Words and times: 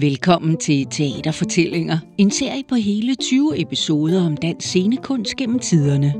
Velkommen 0.00 0.56
til 0.56 0.86
Teaterfortællinger, 0.90 1.98
en 2.18 2.30
serie 2.30 2.62
på 2.68 2.74
hele 2.74 3.14
20 3.14 3.60
episoder 3.60 4.26
om 4.26 4.36
dansk 4.36 4.68
scenekunst 4.68 5.36
gennem 5.36 5.58
tiderne. 5.58 6.14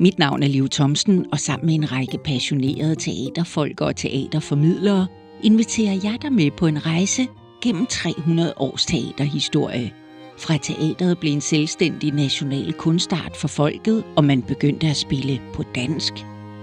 Mit 0.00 0.18
navn 0.18 0.42
er 0.42 0.46
Liv 0.48 0.68
Thomsen, 0.68 1.26
og 1.32 1.38
sammen 1.38 1.66
med 1.66 1.74
en 1.74 1.92
række 1.92 2.18
passionerede 2.24 2.94
teaterfolk 2.94 3.80
og 3.80 3.96
teaterformidlere 3.96 5.06
inviterer 5.42 6.00
jeg 6.04 6.18
dig 6.22 6.32
med 6.32 6.50
på 6.50 6.66
en 6.66 6.86
rejse 6.86 7.26
gennem 7.62 7.86
300 7.86 8.54
års 8.56 8.86
teaterhistorie. 8.86 9.92
Fra 10.38 10.56
teateret 10.56 11.18
blev 11.18 11.32
en 11.32 11.40
selvstændig 11.40 12.12
national 12.12 12.72
kunstart 12.72 13.36
for 13.36 13.48
folket, 13.48 14.04
og 14.16 14.24
man 14.24 14.42
begyndte 14.42 14.86
at 14.86 14.96
spille 14.96 15.40
på 15.54 15.62
dansk, 15.74 16.12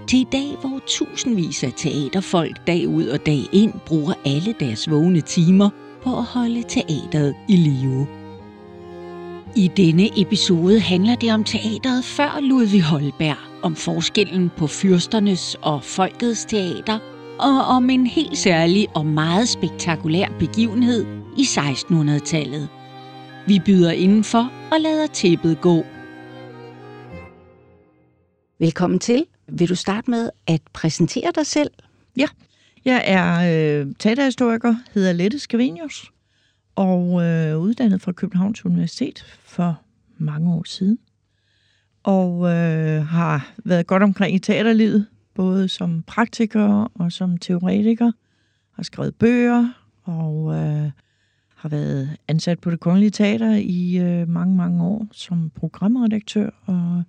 til 0.08 0.20
i 0.20 0.26
dag, 0.32 0.56
hvor 0.60 0.80
tusindvis 0.86 1.64
af 1.64 1.72
teaterfolk 1.76 2.66
dag 2.66 2.88
ud 2.88 3.06
og 3.06 3.26
dag 3.26 3.40
ind 3.52 3.72
bruger 3.86 4.14
alle 4.24 4.54
deres 4.60 4.90
vågne 4.90 5.20
timer 5.20 5.70
på 6.06 6.18
at 6.18 6.24
holde 6.24 6.62
teateret 6.62 7.34
i 7.48 7.56
live. 7.56 8.06
I 9.56 9.70
denne 9.76 10.20
episode 10.20 10.80
handler 10.80 11.14
det 11.14 11.32
om 11.32 11.44
teateret 11.44 12.04
før 12.04 12.40
Ludvig 12.40 12.82
Holberg, 12.82 13.36
om 13.62 13.76
forskellen 13.76 14.50
på 14.56 14.66
fyrsternes 14.66 15.56
og 15.62 15.84
folkets 15.84 16.44
teater, 16.44 16.98
og 17.38 17.64
om 17.76 17.90
en 17.90 18.06
helt 18.06 18.38
særlig 18.38 18.88
og 18.94 19.06
meget 19.06 19.48
spektakulær 19.48 20.28
begivenhed 20.38 21.06
i 21.38 21.42
1600-tallet. 21.42 22.68
Vi 23.46 23.60
byder 23.66 23.90
indenfor 23.90 24.52
og 24.72 24.80
lader 24.80 25.06
tæppet 25.06 25.60
gå. 25.60 25.84
Velkommen 28.58 28.98
til. 28.98 29.24
Vil 29.48 29.68
du 29.68 29.74
starte 29.74 30.10
med 30.10 30.30
at 30.46 30.60
præsentere 30.72 31.32
dig 31.34 31.46
selv? 31.46 31.70
Ja, 32.16 32.26
jeg 32.86 33.02
er 33.06 33.34
øh, 33.80 33.86
teaterhistoriker, 33.98 34.74
hedder 34.94 35.12
Lette 35.12 35.38
Scavenius, 35.38 36.12
og 36.76 37.22
øh, 37.22 37.58
uddannet 37.58 38.02
fra 38.02 38.12
Københavns 38.12 38.64
Universitet 38.64 39.38
for 39.44 39.80
mange 40.18 40.54
år 40.54 40.64
siden. 40.66 40.98
Og 42.02 42.46
øh, 42.48 43.06
har 43.06 43.54
været 43.64 43.86
godt 43.86 44.02
omkring 44.02 44.34
i 44.34 44.38
teaterlivet, 44.38 45.06
både 45.34 45.68
som 45.68 46.02
praktiker 46.02 46.92
og 46.94 47.12
som 47.12 47.38
teoretiker. 47.38 48.12
Har 48.72 48.82
skrevet 48.82 49.14
bøger 49.14 49.68
og 50.04 50.54
øh, 50.54 50.90
har 51.54 51.68
været 51.68 52.16
ansat 52.28 52.58
på 52.58 52.70
det 52.70 52.80
kongelige 52.80 53.10
teater 53.10 53.54
i 53.54 53.96
øh, 53.96 54.28
mange, 54.28 54.56
mange 54.56 54.84
år 54.84 55.06
som 55.12 55.50
programredaktør 55.50 56.50
og 56.66 57.02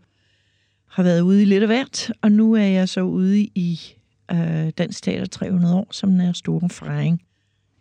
har 0.88 1.04
været 1.04 1.22
ude 1.22 1.42
i 1.42 1.46
lidt 1.46 1.64
af 1.64 1.70
hvert, 1.70 2.12
og 2.22 2.32
nu 2.32 2.54
er 2.54 2.64
jeg 2.64 2.90
så 2.90 3.02
ude 3.02 3.40
i 3.40 3.97
øh, 4.32 4.70
Dansk 4.70 5.04
Teater 5.04 5.26
300 5.26 5.76
år, 5.76 5.88
som 5.92 6.20
er 6.20 6.32
stor 6.32 6.68
fejring 6.68 7.22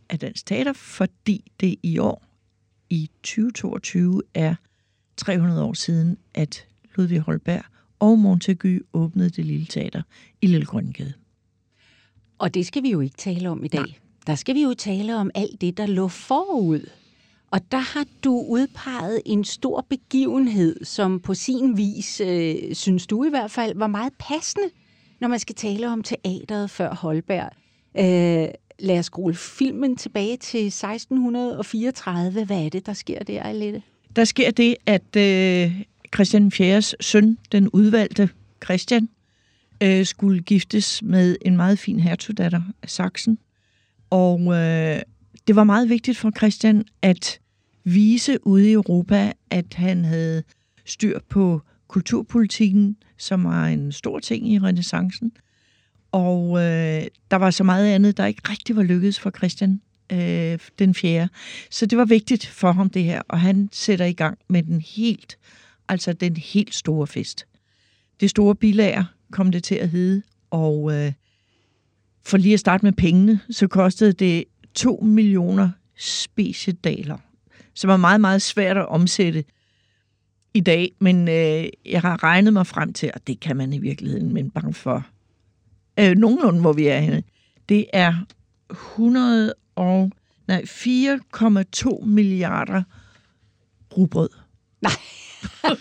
af 0.09 0.19
Dansk 0.19 0.47
Teater, 0.47 0.73
fordi 0.73 1.53
det 1.61 1.77
i 1.83 1.99
år, 1.99 2.25
i 2.91 3.11
2022, 3.23 4.23
er 4.35 4.55
300 5.17 5.63
år 5.63 5.73
siden, 5.73 6.19
at 6.35 6.67
Ludvig 6.95 7.21
Holberg 7.21 7.63
og 7.99 8.19
Montagu 8.19 8.79
åbnede 8.93 9.31
det 9.31 9.45
lille 9.45 9.67
teater 9.67 10.03
i 10.43 10.47
Lille 10.47 10.67
Grønnegade. 10.67 11.13
Og 12.39 12.55
det 12.55 12.67
skal 12.67 12.83
vi 12.83 12.91
jo 12.91 13.01
ikke 13.01 13.17
tale 13.17 13.51
om 13.51 13.65
i 13.65 13.69
dag. 13.69 13.81
Nej. 13.81 13.95
Der 14.27 14.35
skal 14.35 14.55
vi 14.55 14.63
jo 14.63 14.75
tale 14.75 15.17
om 15.17 15.31
alt 15.35 15.61
det, 15.61 15.77
der 15.77 15.87
lå 15.87 16.09
forud 16.09 16.89
og 17.51 17.73
der 17.73 17.79
har 17.79 18.07
du 18.25 18.45
udpeget 18.49 19.23
en 19.27 19.45
stor 19.45 19.87
begivenhed, 19.89 20.85
som 20.85 21.21
på 21.21 21.35
sin 21.35 21.77
vis, 21.77 22.21
øh, 22.21 22.75
synes 22.75 23.07
du 23.07 23.25
i 23.25 23.29
hvert 23.29 23.51
fald, 23.51 23.79
var 23.79 23.87
meget 23.87 24.13
passende, 24.19 24.67
når 25.21 25.29
man 25.29 25.39
skal 25.39 25.55
tale 25.55 25.89
om 25.89 26.03
teateret 26.03 26.71
før 26.71 26.95
Holberg. 26.95 27.51
Øh, 27.99 28.49
lad 28.79 28.99
os 28.99 29.07
skrue 29.07 29.35
filmen 29.35 29.97
tilbage 29.97 30.37
til 30.37 30.67
1634. 30.67 32.45
Hvad 32.45 32.65
er 32.65 32.69
det, 32.69 32.87
der 32.87 32.93
sker 32.93 33.19
der, 33.25 33.43
Alette? 33.43 33.83
Der 34.17 34.25
sker 34.25 34.51
det, 34.51 34.77
at 34.87 35.17
øh, 35.17 35.83
Christian 36.15 36.53
IV's 36.55 36.93
søn, 37.01 37.39
den 37.53 37.69
udvalgte 37.69 38.29
Christian, 38.65 39.09
øh, 39.83 40.07
skulle 40.07 40.43
giftes 40.43 41.03
med 41.03 41.37
en 41.43 41.57
meget 41.57 41.79
fin 41.79 42.01
hertugdatter 42.01 42.63
af 42.83 42.91
Sachsen. 42.91 43.39
Og 44.11 44.41
øh, 44.41 45.01
det 45.47 45.57
var 45.57 45.65
meget 45.65 45.89
vigtigt 45.89 46.19
for 46.19 46.33
Christian 46.37 46.85
at 47.03 47.41
vise 47.85 48.47
ude 48.47 48.69
i 48.71 48.73
Europa, 48.73 49.33
at 49.51 49.75
han 49.75 50.05
havde 50.05 50.43
styr 50.85 51.19
på 51.29 51.61
kulturpolitikken, 51.89 52.97
som 53.19 53.45
var 53.45 53.67
en 53.67 53.93
stor 53.93 54.19
ting 54.19 54.53
i 54.53 54.59
renaissancen. 54.59 55.33
Og 56.13 56.59
øh, 56.59 57.07
der 57.31 57.37
var 57.37 57.51
så 57.51 57.65
meget 57.65 57.87
andet, 57.87 58.17
der 58.17 58.27
ikke 58.27 58.43
rigtig 58.51 58.77
var 58.77 58.83
lykkedes 58.83 59.21
for 59.21 59.31
Christian 59.31 59.81
øh, 60.13 60.59
den 60.79 60.95
4. 60.95 61.29
Så 61.71 61.87
det 61.87 61.99
var 61.99 62.05
vigtigt 62.05 62.47
for 62.47 62.73
ham 62.73 62.91
det 62.91 63.05
her, 63.05 63.23
og 63.29 63.41
han 63.41 63.69
sætter 63.73 64.05
i 64.05 64.13
gang 64.13 64.39
med 64.49 64.63
den 64.63 64.81
helt, 64.81 65.39
altså 65.89 66.13
den 66.13 66.37
helt 66.37 66.75
store 66.75 67.07
fest. 67.07 67.47
Det 68.21 68.31
store 68.31 68.55
bilager 68.55 69.05
kom 69.33 69.53
det 69.53 69.65
til 69.65 69.75
at 69.75 69.89
hedde, 69.89 70.23
og 70.51 70.93
øh, 70.93 71.13
for 72.25 72.37
lige 72.37 72.55
at 72.55 72.61
starte 72.61 72.85
med 72.85 72.93
pengene, 72.93 73.41
så 73.51 73.67
kostede 73.67 74.13
det 74.13 74.45
2 74.75 74.97
millioner 74.97 75.71
speciedaler, 75.99 77.19
som 77.75 77.89
var 77.89 77.97
meget, 77.97 78.21
meget 78.21 78.43
svært 78.43 78.77
at 78.77 78.89
omsætte 78.89 79.45
i 80.57 80.61
dag, 80.61 80.93
men 80.99 81.29
øh, 81.29 81.69
jeg 81.85 82.01
har 82.01 82.23
regnet 82.23 82.53
mig 82.53 82.67
frem 82.67 82.93
til, 82.93 83.11
og 83.15 83.27
det 83.27 83.41
kan 83.41 83.57
man 83.57 83.73
i 83.73 83.79
virkeligheden, 83.79 84.35
men 84.35 84.51
bare 84.51 84.73
for 84.73 85.07
øh, 86.01 86.17
nogenlunde, 86.17 86.61
hvor 86.61 86.73
vi 86.73 86.87
er 86.87 86.99
henne, 86.99 87.23
det 87.69 87.87
er 87.93 88.15
100 88.71 89.55
og, 89.77 90.11
nej, 90.49 90.63
4,2 90.63 92.05
milliarder 92.05 92.83
rugbrød. 93.97 94.29
Nej. 94.83 94.93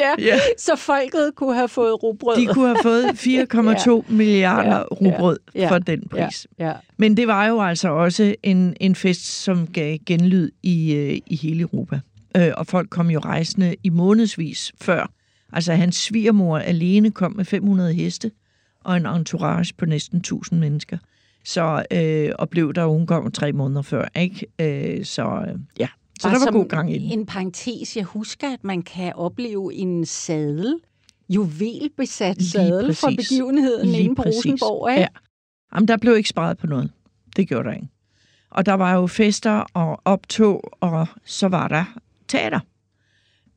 ja. 0.00 0.14
ja, 0.18 0.38
så 0.58 0.76
folket 0.76 1.32
kunne 1.36 1.54
have 1.54 1.68
fået 1.68 2.02
rugbrød. 2.02 2.36
De 2.36 2.46
kunne 2.46 2.66
have 2.66 2.82
fået 2.82 3.04
4,2 3.04 3.90
ja. 3.96 4.02
milliarder 4.08 4.76
ja. 4.76 4.82
rugbrød 4.82 5.38
ja. 5.54 5.70
for 5.70 5.78
den 5.78 6.08
pris. 6.08 6.46
Ja. 6.58 6.66
Ja. 6.66 6.72
Men 6.96 7.16
det 7.16 7.28
var 7.28 7.46
jo 7.46 7.60
altså 7.60 7.88
også 7.88 8.34
en, 8.42 8.76
en 8.80 8.94
fest, 8.94 9.42
som 9.42 9.66
gav 9.66 9.98
genlyd 10.06 10.50
i, 10.62 10.94
øh, 10.94 11.18
i 11.26 11.36
hele 11.36 11.60
Europa. 11.60 12.00
Øh, 12.36 12.52
og 12.56 12.66
folk 12.66 12.90
kom 12.90 13.10
jo 13.10 13.18
rejsende 13.18 13.76
i 13.82 13.88
månedsvis 13.88 14.72
før. 14.80 15.10
Altså 15.52 15.74
hans 15.74 15.96
svigermor 15.96 16.58
alene 16.58 17.10
kom 17.10 17.32
med 17.32 17.44
500 17.44 17.94
heste 17.94 18.30
og 18.84 18.96
en 18.96 19.06
entourage 19.06 19.74
på 19.78 19.86
næsten 19.86 20.18
1000 20.18 20.60
mennesker. 20.60 20.98
Så, 21.44 21.84
øh, 21.90 22.30
og 22.38 22.48
blev 22.48 22.74
der 22.74 22.86
hun 22.86 23.06
kom 23.06 23.32
tre 23.32 23.52
måneder 23.52 23.82
før, 23.82 24.08
ikke? 24.16 24.46
Øh, 24.58 25.04
så 25.04 25.22
øh, 25.22 25.58
ja, 25.78 25.88
så 26.20 26.28
Bare 26.28 26.38
der 26.38 26.44
var 26.44 26.52
god 26.52 26.68
gang 26.68 26.94
ind. 26.94 27.12
En 27.12 27.26
parentes, 27.26 27.96
jeg 27.96 28.04
husker, 28.04 28.52
at 28.52 28.64
man 28.64 28.82
kan 28.82 29.12
opleve 29.14 29.74
en 29.74 30.06
sadel, 30.06 30.74
juvelbesat 31.28 32.42
sadel 32.42 32.94
fra 32.94 33.10
begivenheden 33.10 33.88
Lige 33.88 34.02
inde 34.02 34.14
på 34.14 34.22
præcis. 34.22 34.36
Rosenborg, 34.36 34.90
ikke? 34.90 35.00
Ja. 35.00 35.06
Jamen, 35.74 35.88
der 35.88 35.96
blev 35.96 36.16
ikke 36.16 36.28
sparet 36.28 36.58
på 36.58 36.66
noget. 36.66 36.90
Det 37.36 37.48
gjorde 37.48 37.68
der 37.68 37.74
ikke. 37.74 37.88
Og 38.50 38.66
der 38.66 38.74
var 38.74 38.94
jo 38.94 39.06
fester 39.06 39.64
og 39.74 40.00
optog, 40.04 40.72
og 40.80 41.06
så 41.24 41.48
var 41.48 41.68
der 41.68 41.84
teater. 42.32 42.60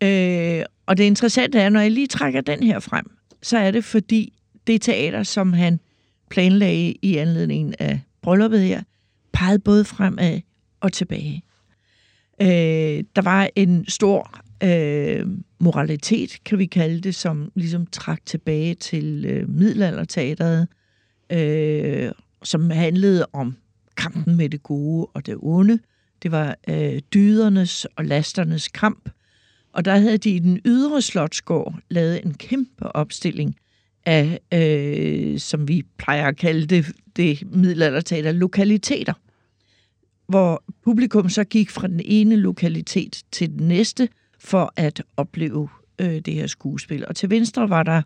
Øh, 0.03 0.65
og 0.85 0.97
det 0.97 1.03
interessante 1.03 1.59
er, 1.59 1.69
når 1.69 1.79
jeg 1.79 1.91
lige 1.91 2.07
trækker 2.07 2.41
den 2.41 2.63
her 2.63 2.79
frem, 2.79 3.05
så 3.41 3.57
er 3.57 3.71
det 3.71 3.83
fordi, 3.83 4.33
det 4.67 4.81
teater, 4.81 5.23
som 5.23 5.53
han 5.53 5.79
planlagde 6.29 6.93
i 7.01 7.17
anledning 7.17 7.81
af 7.81 8.01
brylluppet 8.21 8.61
her, 8.61 8.83
pegede 9.33 9.59
både 9.59 9.85
fremad 9.85 10.41
og 10.79 10.93
tilbage. 10.93 11.43
Øh, 12.41 13.03
der 13.15 13.21
var 13.21 13.49
en 13.55 13.85
stor 13.87 14.41
øh, 14.63 15.27
moralitet, 15.59 16.37
kan 16.45 16.59
vi 16.59 16.65
kalde 16.65 17.01
det, 17.01 17.15
som 17.15 17.51
ligesom 17.55 17.85
trak 17.85 18.25
tilbage 18.25 18.75
til 18.75 19.25
øh, 19.25 19.49
middelalderteateret, 19.49 20.67
øh, 21.29 22.11
som 22.43 22.69
handlede 22.69 23.25
om 23.33 23.55
kampen 23.97 24.37
med 24.37 24.49
det 24.49 24.63
gode 24.63 25.05
og 25.13 25.25
det 25.25 25.35
onde. 25.39 25.79
Det 26.25 26.31
var 26.31 26.55
øh, 26.67 26.99
dydernes 27.13 27.85
og 27.85 28.05
lasternes 28.05 28.67
kamp. 28.67 29.09
Og 29.73 29.85
der 29.85 29.95
havde 29.97 30.17
de 30.17 30.29
i 30.29 30.39
den 30.39 30.59
ydre 30.65 31.01
slotsgård 31.01 31.79
lavet 31.89 32.25
en 32.25 32.33
kæmpe 32.33 32.95
opstilling 32.95 33.55
af, 34.05 34.39
øh, 34.53 35.39
som 35.39 35.67
vi 35.67 35.83
plejer 35.97 36.27
at 36.27 36.37
kalde 36.37 36.65
det, 36.65 36.85
det 37.15 37.43
middelalderteater, 37.51 38.31
lokaliteter 38.31 39.13
hvor 40.27 40.63
publikum 40.83 41.29
så 41.29 41.43
gik 41.43 41.69
fra 41.69 41.87
den 41.87 42.01
ene 42.05 42.35
lokalitet 42.35 43.23
til 43.31 43.49
den 43.49 43.67
næste 43.67 44.09
for 44.39 44.73
at 44.75 45.03
opleve 45.17 45.69
øh, 45.99 46.19
det 46.19 46.33
her 46.33 46.47
skuespil. 46.47 47.07
Og 47.07 47.15
til 47.15 47.29
venstre 47.29 47.69
var 47.69 47.83
der 47.83 48.01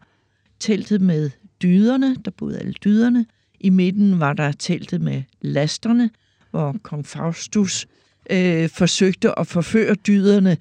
teltet 0.60 1.02
med 1.02 1.30
dyderne, 1.62 2.16
der 2.26 2.32
boede 2.32 2.60
alle 2.60 2.74
dyderne. 2.74 3.26
I 3.60 3.70
midten 3.70 4.20
var 4.20 4.34
der 4.34 4.52
teltet 4.52 5.02
med 5.02 5.24
lasterne, 5.42 6.10
hvor 6.52 6.76
kong 6.84 7.06
Faustus 7.06 7.88
øh, 8.30 8.70
forsøgte 8.70 9.40
at 9.40 9.48
forføre 9.48 9.96
dyderne 9.96 10.58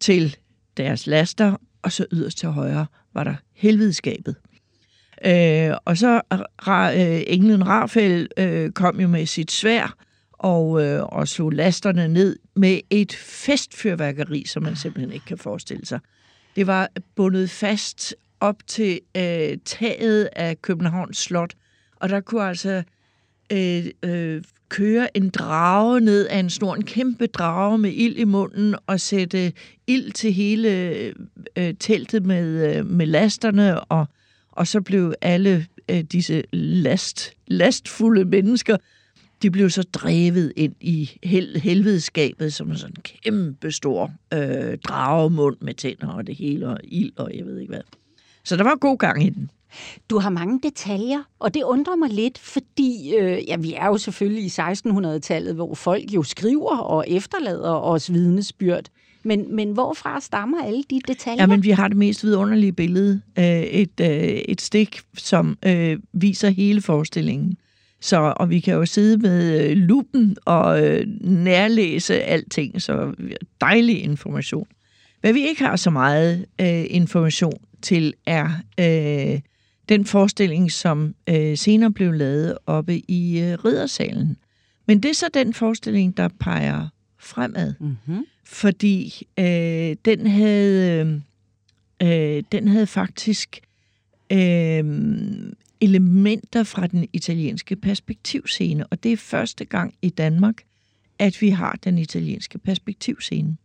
til 0.00 0.36
deres 0.76 1.06
laster, 1.06 1.56
og 1.82 1.92
så 1.92 2.06
yderst 2.12 2.38
til 2.38 2.48
højre 2.48 2.86
var 3.14 3.24
der 3.24 3.34
helvedeskabet. 3.54 4.36
Øh, 5.24 5.70
og 5.84 5.96
så 5.96 6.20
øh, 6.32 6.38
ra, 6.38 6.94
øh, 6.94 7.22
englen 7.26 7.66
Rafael 7.66 8.28
øh, 8.36 8.70
kom 8.70 9.00
jo 9.00 9.08
med 9.08 9.26
sit 9.26 9.52
svær 9.52 9.96
og, 10.32 10.84
øh, 10.84 11.02
og 11.02 11.28
slog 11.28 11.50
lasterne 11.50 12.08
ned 12.08 12.38
med 12.56 12.80
et 12.90 13.12
festfyrværkeri, 13.12 14.44
som 14.44 14.62
man 14.62 14.76
simpelthen 14.76 15.12
ikke 15.12 15.26
kan 15.26 15.38
forestille 15.38 15.86
sig. 15.86 16.00
Det 16.56 16.66
var 16.66 16.88
bundet 17.14 17.50
fast 17.50 18.14
op 18.40 18.56
til 18.66 19.00
øh, 19.16 19.58
taget 19.64 20.28
af 20.32 20.62
Københavns 20.62 21.18
Slot, 21.18 21.54
og 21.96 22.08
der 22.08 22.20
kunne 22.20 22.42
altså 22.44 22.82
øh, 23.52 23.86
øh, 24.02 24.42
køre 24.68 25.16
en 25.16 25.28
drage 25.28 26.00
ned 26.00 26.26
af 26.26 26.38
en 26.38 26.50
snor, 26.50 26.74
en 26.74 26.84
kæmpe 26.84 27.26
drage 27.26 27.78
med 27.78 27.92
ild 27.92 28.16
i 28.16 28.24
munden, 28.24 28.74
og 28.86 29.00
sætte 29.00 29.52
ild 29.86 30.12
til 30.12 30.32
hele 30.32 30.68
øh, 31.56 31.74
teltet 31.80 32.26
med, 32.26 32.76
øh, 32.76 32.86
med 32.86 33.06
lasterne, 33.06 33.80
og, 33.80 34.06
og 34.52 34.66
så 34.66 34.80
blev 34.80 35.14
alle 35.22 35.66
øh, 35.90 36.00
disse 36.00 36.44
last, 36.52 37.32
lastfulde 37.46 38.24
mennesker, 38.24 38.76
de 39.42 39.50
blev 39.50 39.70
så 39.70 39.82
drevet 39.82 40.52
ind 40.56 40.74
i 40.80 41.10
hel, 41.22 41.60
helvedeskabet 41.60 42.52
som 42.52 42.76
sådan 42.76 42.94
en 42.96 43.02
kæmpe 43.02 43.72
stor 43.72 44.12
øh, 44.34 44.78
dragemund 44.78 45.56
med 45.60 45.74
tænder 45.74 46.08
og 46.08 46.26
det 46.26 46.36
hele, 46.36 46.68
og 46.68 46.78
ild 46.84 47.12
og 47.16 47.30
jeg 47.34 47.46
ved 47.46 47.58
ikke 47.58 47.72
hvad. 47.72 47.82
Så 48.44 48.56
der 48.56 48.64
var 48.64 48.76
god 48.76 48.98
gang 48.98 49.26
i 49.26 49.30
den. 49.30 49.50
Du 50.10 50.18
har 50.18 50.30
mange 50.30 50.60
detaljer, 50.62 51.22
og 51.38 51.54
det 51.54 51.62
undrer 51.62 51.96
mig 51.96 52.10
lidt, 52.10 52.38
fordi 52.38 53.14
øh, 53.16 53.48
ja, 53.48 53.56
vi 53.56 53.74
er 53.74 53.86
jo 53.86 53.98
selvfølgelig 53.98 54.44
i 54.44 54.48
1600-tallet, 54.48 55.54
hvor 55.54 55.74
folk 55.74 56.04
jo 56.14 56.22
skriver 56.22 56.76
og 56.76 57.04
efterlader 57.08 57.74
os 57.74 58.12
vidnesbyrd. 58.12 58.84
Men, 59.22 59.56
men 59.56 59.72
hvorfra 59.72 60.20
stammer 60.20 60.64
alle 60.64 60.82
de 60.90 61.00
detaljer? 61.08 61.42
Ja, 61.42 61.46
men 61.46 61.62
vi 61.62 61.70
har 61.70 61.88
det 61.88 61.96
mest 61.96 62.24
vidunderlige 62.24 62.72
billede. 62.72 63.20
Øh, 63.38 63.62
et, 63.62 64.00
øh, 64.00 64.08
et 64.26 64.60
stik, 64.60 65.00
som 65.16 65.58
øh, 65.66 65.98
viser 66.12 66.48
hele 66.48 66.82
forestillingen. 66.82 67.56
Så, 68.00 68.34
og 68.36 68.50
vi 68.50 68.60
kan 68.60 68.74
jo 68.74 68.86
sidde 68.86 69.18
med 69.18 69.70
øh, 69.70 69.76
lupen 69.76 70.36
og 70.44 70.84
øh, 70.84 71.06
nærlæse 71.20 72.22
alting, 72.22 72.82
så 72.82 73.14
dejlig 73.60 74.04
information. 74.04 74.66
Hvad 75.20 75.32
vi 75.32 75.48
ikke 75.48 75.64
har 75.64 75.76
så 75.76 75.90
meget 75.90 76.46
øh, 76.60 76.84
information 76.90 77.60
til, 77.82 78.14
er 78.26 78.48
øh, 78.80 79.40
den 79.88 80.04
forestilling, 80.04 80.72
som 80.72 81.14
øh, 81.28 81.56
senere 81.56 81.92
blev 81.92 82.12
lavet 82.12 82.58
oppe 82.66 82.98
i 83.10 83.40
øh, 83.40 83.64
Riddersalen. 83.64 84.36
Men 84.86 85.02
det 85.02 85.08
er 85.08 85.14
så 85.14 85.28
den 85.34 85.54
forestilling, 85.54 86.16
der 86.16 86.28
peger 86.40 86.88
fremad. 87.18 87.74
Mm-hmm. 87.80 88.24
Fordi 88.44 89.26
øh, 89.38 89.96
den 90.04 90.26
havde 90.26 91.22
øh, 92.02 92.42
den 92.52 92.68
havde 92.68 92.86
faktisk 92.86 93.60
øh, 94.32 94.84
elementer 95.80 96.62
fra 96.62 96.86
den 96.86 97.08
italienske 97.12 97.76
perspektivscene, 97.76 98.86
og 98.86 99.02
det 99.02 99.12
er 99.12 99.16
første 99.16 99.64
gang 99.64 99.94
i 100.02 100.08
Danmark, 100.08 100.62
at 101.18 101.42
vi 101.42 101.48
har 101.48 101.78
den 101.84 101.98
italienske 101.98 102.58
perspektivscene. 102.58 103.56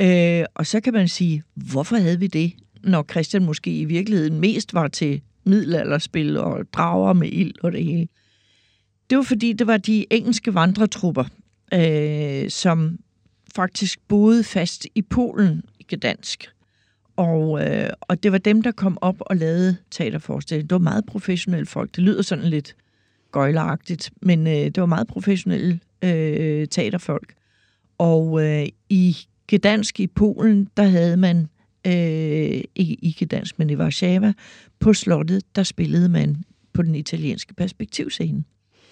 Øh, 0.00 0.44
og 0.54 0.66
så 0.66 0.80
kan 0.80 0.92
man 0.92 1.08
sige, 1.08 1.42
hvorfor 1.54 1.96
havde 1.96 2.20
vi 2.20 2.26
det, 2.26 2.52
når 2.82 3.06
Christian 3.10 3.44
måske 3.44 3.80
i 3.80 3.84
virkeligheden 3.84 4.40
mest 4.40 4.74
var 4.74 4.88
til 4.88 5.20
middelalderspil 5.44 6.36
og 6.36 6.72
drager 6.72 7.12
med 7.12 7.28
ild 7.32 7.54
og 7.62 7.72
det 7.72 7.84
hele. 7.84 8.08
Det 9.10 9.18
var 9.18 9.24
fordi, 9.24 9.52
det 9.52 9.66
var 9.66 9.76
de 9.76 10.06
engelske 10.10 10.54
vandretrupper, 10.54 11.24
øh, 11.74 12.50
som 12.50 12.98
faktisk 13.54 14.00
boede 14.08 14.44
fast 14.44 14.86
i 14.94 15.02
Polen 15.02 15.62
i 15.78 15.86
Gdansk. 15.94 16.50
Og, 17.16 17.64
øh, 17.66 17.90
og 18.00 18.22
det 18.22 18.32
var 18.32 18.38
dem, 18.38 18.62
der 18.62 18.72
kom 18.72 18.98
op 19.00 19.16
og 19.20 19.36
lavede 19.36 19.76
teaterforestillingen. 19.90 20.68
Det 20.68 20.74
var 20.74 20.78
meget 20.78 21.06
professionelle 21.06 21.66
folk. 21.66 21.96
Det 21.96 22.04
lyder 22.04 22.22
sådan 22.22 22.44
lidt 22.44 22.76
gøjleragtigt, 23.32 24.10
men 24.22 24.46
øh, 24.46 24.52
det 24.52 24.76
var 24.76 24.86
meget 24.86 25.06
professionelle 25.06 25.80
øh, 26.04 26.66
teaterfolk. 26.68 27.34
Og 27.98 28.44
øh, 28.44 28.66
i 28.88 29.16
Gdansk 29.52 30.00
i 30.00 30.06
Polen, 30.06 30.68
der 30.76 30.82
havde 30.82 31.16
man, 31.16 31.48
øh, 31.86 32.62
ikke 32.74 32.96
i 33.02 33.16
Gdansk, 33.20 33.58
men 33.58 33.70
i 33.70 33.76
Warszawa, 33.76 34.32
på 34.78 34.92
slottet, 34.92 35.56
der 35.56 35.62
spillede 35.62 36.08
man 36.08 36.44
på 36.72 36.82
den 36.82 36.94
italienske 36.94 37.54
perspektivscene. 37.54 38.44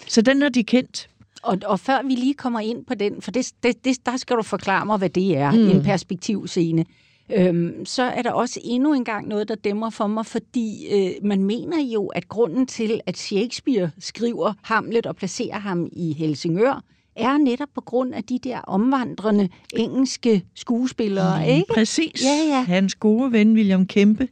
Så 0.08 0.22
den 0.22 0.42
har 0.42 0.48
de 0.48 0.64
kendt. 0.64 1.08
Og, 1.42 1.58
og 1.64 1.80
før 1.80 2.02
vi 2.02 2.14
lige 2.14 2.34
kommer 2.34 2.60
ind 2.60 2.84
på 2.84 2.94
den, 2.94 3.22
for 3.22 3.30
det, 3.30 3.52
det, 3.62 3.84
det, 3.84 4.06
der 4.06 4.16
skal 4.16 4.36
du 4.36 4.42
forklare 4.42 4.86
mig, 4.86 4.98
hvad 4.98 5.10
det 5.10 5.36
er, 5.36 5.50
mm. 5.50 5.70
en 5.70 5.82
perspektivscene. 5.82 6.84
Øhm, 7.32 7.86
så 7.86 8.02
er 8.02 8.22
der 8.22 8.32
også 8.32 8.60
endnu 8.64 8.94
en 8.94 9.04
gang 9.04 9.28
noget, 9.28 9.48
der 9.48 9.54
dæmmer 9.54 9.90
for 9.90 10.06
mig, 10.06 10.26
fordi 10.26 10.86
øh, 10.92 11.10
man 11.22 11.44
mener 11.44 11.82
jo, 11.94 12.06
at 12.06 12.28
grunden 12.28 12.66
til, 12.66 13.00
at 13.06 13.18
Shakespeare 13.18 13.90
skriver 13.98 14.52
Hamlet 14.62 15.06
og 15.06 15.16
placerer 15.16 15.58
ham 15.58 15.88
i 15.92 16.12
Helsingør, 16.12 16.84
er 17.16 17.38
netop 17.38 17.68
på 17.74 17.80
grund 17.80 18.14
af 18.14 18.24
de 18.24 18.38
der 18.44 18.58
omvandrende 18.58 19.48
engelske 19.76 20.44
skuespillere, 20.54 21.38
mm, 21.38 21.48
ikke? 21.50 21.72
Præcis. 21.74 22.24
Ja, 22.24 22.56
ja. 22.56 22.62
Hans 22.62 22.94
gode 22.94 23.32
ven 23.32 23.54
William 23.54 23.86
Kempe 23.86 24.28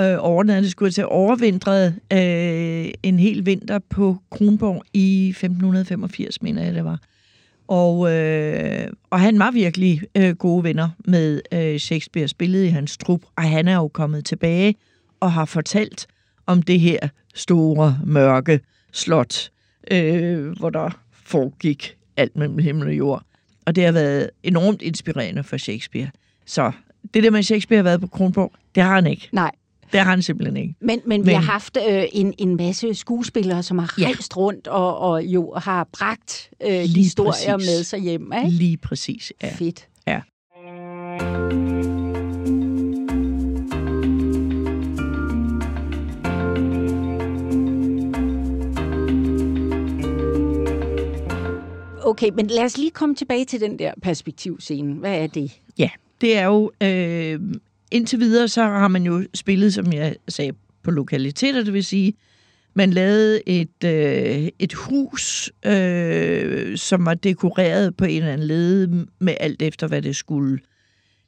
øh, 0.00 0.16
overnattede, 0.18 0.70
skulle 0.70 0.90
til 0.90 1.06
overvintret 1.06 1.94
øh, 2.12 2.92
en 3.02 3.18
hel 3.18 3.46
vinter 3.46 3.78
på 3.78 4.16
Kronborg 4.30 4.82
i 4.94 5.28
1585, 5.28 6.42
mener 6.42 6.64
jeg 6.64 6.74
det 6.74 6.84
var. 6.84 7.00
Og, 7.68 8.12
øh, 8.12 8.88
og 9.10 9.20
han 9.20 9.38
var 9.38 9.50
virkelig 9.50 10.02
øh, 10.16 10.36
gode 10.36 10.64
venner 10.64 10.88
med 11.04 11.40
øh, 11.52 11.78
Shakespeare, 11.78 12.28
spillede 12.28 12.66
i 12.66 12.70
hans 12.70 12.96
trup, 12.96 13.20
og 13.36 13.42
han 13.42 13.68
er 13.68 13.76
jo 13.76 13.88
kommet 13.88 14.24
tilbage 14.24 14.74
og 15.20 15.32
har 15.32 15.44
fortalt 15.44 16.06
om 16.46 16.62
det 16.62 16.80
her 16.80 16.98
store, 17.34 17.98
mørke 18.04 18.60
slot, 18.92 19.50
øh, 19.90 20.50
hvor 20.58 20.70
der 20.70 20.90
foregik 21.26 21.96
alt 22.16 22.36
mellem 22.36 22.58
himmel 22.58 22.88
og 22.88 22.94
jord. 22.94 23.22
Og 23.64 23.76
det 23.76 23.84
har 23.84 23.92
været 23.92 24.30
enormt 24.42 24.82
inspirerende 24.82 25.44
for 25.44 25.56
Shakespeare. 25.56 26.10
Så 26.46 26.72
det 27.14 27.22
der 27.22 27.30
med, 27.30 27.42
Shakespeare 27.42 27.78
har 27.78 27.82
været 27.82 28.00
på 28.00 28.06
Kronborg, 28.06 28.52
det 28.74 28.82
har 28.82 28.94
han 28.94 29.06
ikke. 29.06 29.28
Nej. 29.32 29.50
Det 29.92 30.00
har 30.00 30.10
han 30.10 30.22
simpelthen 30.22 30.56
ikke. 30.56 30.74
Men, 30.80 30.88
men, 30.88 31.20
men 31.20 31.26
vi 31.26 31.32
har 31.32 31.40
haft 31.40 31.78
øh, 31.88 32.04
en, 32.12 32.34
en 32.38 32.56
masse 32.56 32.94
skuespillere, 32.94 33.62
som 33.62 33.78
har 33.78 33.94
ja. 33.98 34.04
rejst 34.04 34.36
rundt 34.36 34.68
og, 34.68 34.98
og 34.98 35.24
jo 35.24 35.54
har 35.56 35.88
bragt 35.98 36.50
øh, 36.66 36.80
historier 36.80 37.56
præcis. 37.56 37.70
med 37.70 37.84
sig 37.84 38.00
hjem. 38.00 38.32
Ikke? 38.32 38.48
Lige 38.56 38.76
præcis, 38.76 39.32
ja. 39.42 39.54
Fedt. 39.58 39.88
Ja. 40.06 40.20
Okay, 52.16 52.30
men 52.34 52.46
lad 52.46 52.64
os 52.64 52.78
lige 52.78 52.90
komme 52.90 53.14
tilbage 53.14 53.44
til 53.44 53.60
den 53.60 53.78
der 53.78 53.92
perspektivscene. 54.02 54.94
Hvad 54.94 55.18
er 55.18 55.26
det? 55.26 55.60
Ja, 55.78 55.90
det 56.20 56.38
er 56.38 56.44
jo 56.44 56.72
øh, 56.80 57.40
indtil 57.90 58.20
videre, 58.20 58.48
så 58.48 58.62
har 58.62 58.88
man 58.88 59.02
jo 59.02 59.24
spillet, 59.34 59.74
som 59.74 59.92
jeg 59.92 60.16
sagde, 60.28 60.52
på 60.82 60.90
lokaliteter, 60.90 61.64
det 61.64 61.72
vil 61.72 61.84
sige, 61.84 62.14
man 62.74 62.90
lavede 62.90 63.48
et, 63.48 63.84
øh, 63.84 64.48
et 64.58 64.74
hus, 64.74 65.52
øh, 65.66 66.76
som 66.76 67.06
var 67.06 67.14
dekoreret 67.14 67.96
på 67.96 68.04
en 68.04 68.16
eller 68.16 68.32
anden 68.32 68.46
led 68.46 68.88
med 69.18 69.34
alt 69.40 69.62
efter, 69.62 69.86
hvad 69.86 70.02
det 70.02 70.16
skulle 70.16 70.58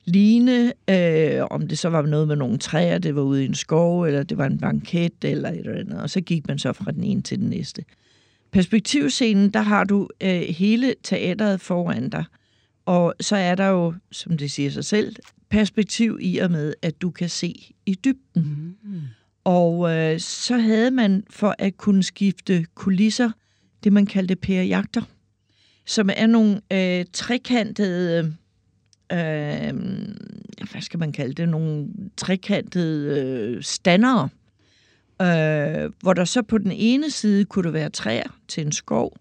ligne. 0.04 0.72
Øh, 0.90 1.44
om 1.50 1.68
det 1.68 1.78
så 1.78 1.88
var 1.88 2.02
noget 2.02 2.28
med 2.28 2.36
nogle 2.36 2.58
træer, 2.58 2.98
det 2.98 3.14
var 3.14 3.22
ude 3.22 3.42
i 3.42 3.46
en 3.46 3.54
skov, 3.54 4.02
eller 4.02 4.22
det 4.22 4.38
var 4.38 4.46
en 4.46 4.58
banket, 4.58 5.24
eller 5.24 5.48
et 5.48 5.58
eller 5.58 5.80
andet. 5.80 6.00
Og 6.00 6.10
så 6.10 6.20
gik 6.20 6.48
man 6.48 6.58
så 6.58 6.72
fra 6.72 6.90
den 6.90 7.04
ene 7.04 7.22
til 7.22 7.38
den 7.38 7.48
næste. 7.48 7.84
Perspektivscenen, 8.50 9.50
der 9.50 9.60
har 9.60 9.84
du 9.84 10.08
øh, 10.20 10.40
hele 10.40 10.94
teateret 11.02 11.60
foran 11.60 12.08
dig. 12.08 12.24
Og 12.86 13.14
så 13.20 13.36
er 13.36 13.54
der 13.54 13.66
jo, 13.66 13.94
som 14.12 14.38
det 14.38 14.50
siger 14.50 14.70
sig 14.70 14.84
selv, 14.84 15.16
perspektiv 15.48 16.18
i 16.20 16.38
og 16.38 16.50
med, 16.50 16.74
at 16.82 17.02
du 17.02 17.10
kan 17.10 17.28
se 17.28 17.74
i 17.86 17.94
dybden. 17.94 18.76
Mm. 18.82 19.00
Og 19.44 19.90
øh, 19.90 20.20
så 20.20 20.58
havde 20.58 20.90
man 20.90 21.24
for 21.30 21.54
at 21.58 21.76
kunne 21.76 22.02
skifte 22.02 22.66
kulisser, 22.74 23.30
det 23.84 23.92
man 23.92 24.06
kaldte 24.06 24.36
perjagter, 24.36 25.02
som 25.86 26.10
er 26.16 26.26
nogle 26.26 26.60
øh, 26.72 27.04
trekantede, 27.12 28.36
øh, 29.12 29.74
hvad 30.70 30.80
skal 30.80 30.98
man 30.98 31.12
kalde 31.12 31.34
det, 31.34 31.48
nogle 31.48 31.88
trekantede 32.16 33.20
øh, 33.20 33.62
standere, 33.62 34.28
øh, 35.22 35.90
hvor 36.00 36.12
der 36.12 36.24
så 36.24 36.42
på 36.42 36.58
den 36.58 36.72
ene 36.72 37.10
side 37.10 37.44
kunne 37.44 37.64
der 37.64 37.70
være 37.70 37.90
træer 37.90 38.38
til 38.48 38.66
en 38.66 38.72
skov, 38.72 39.16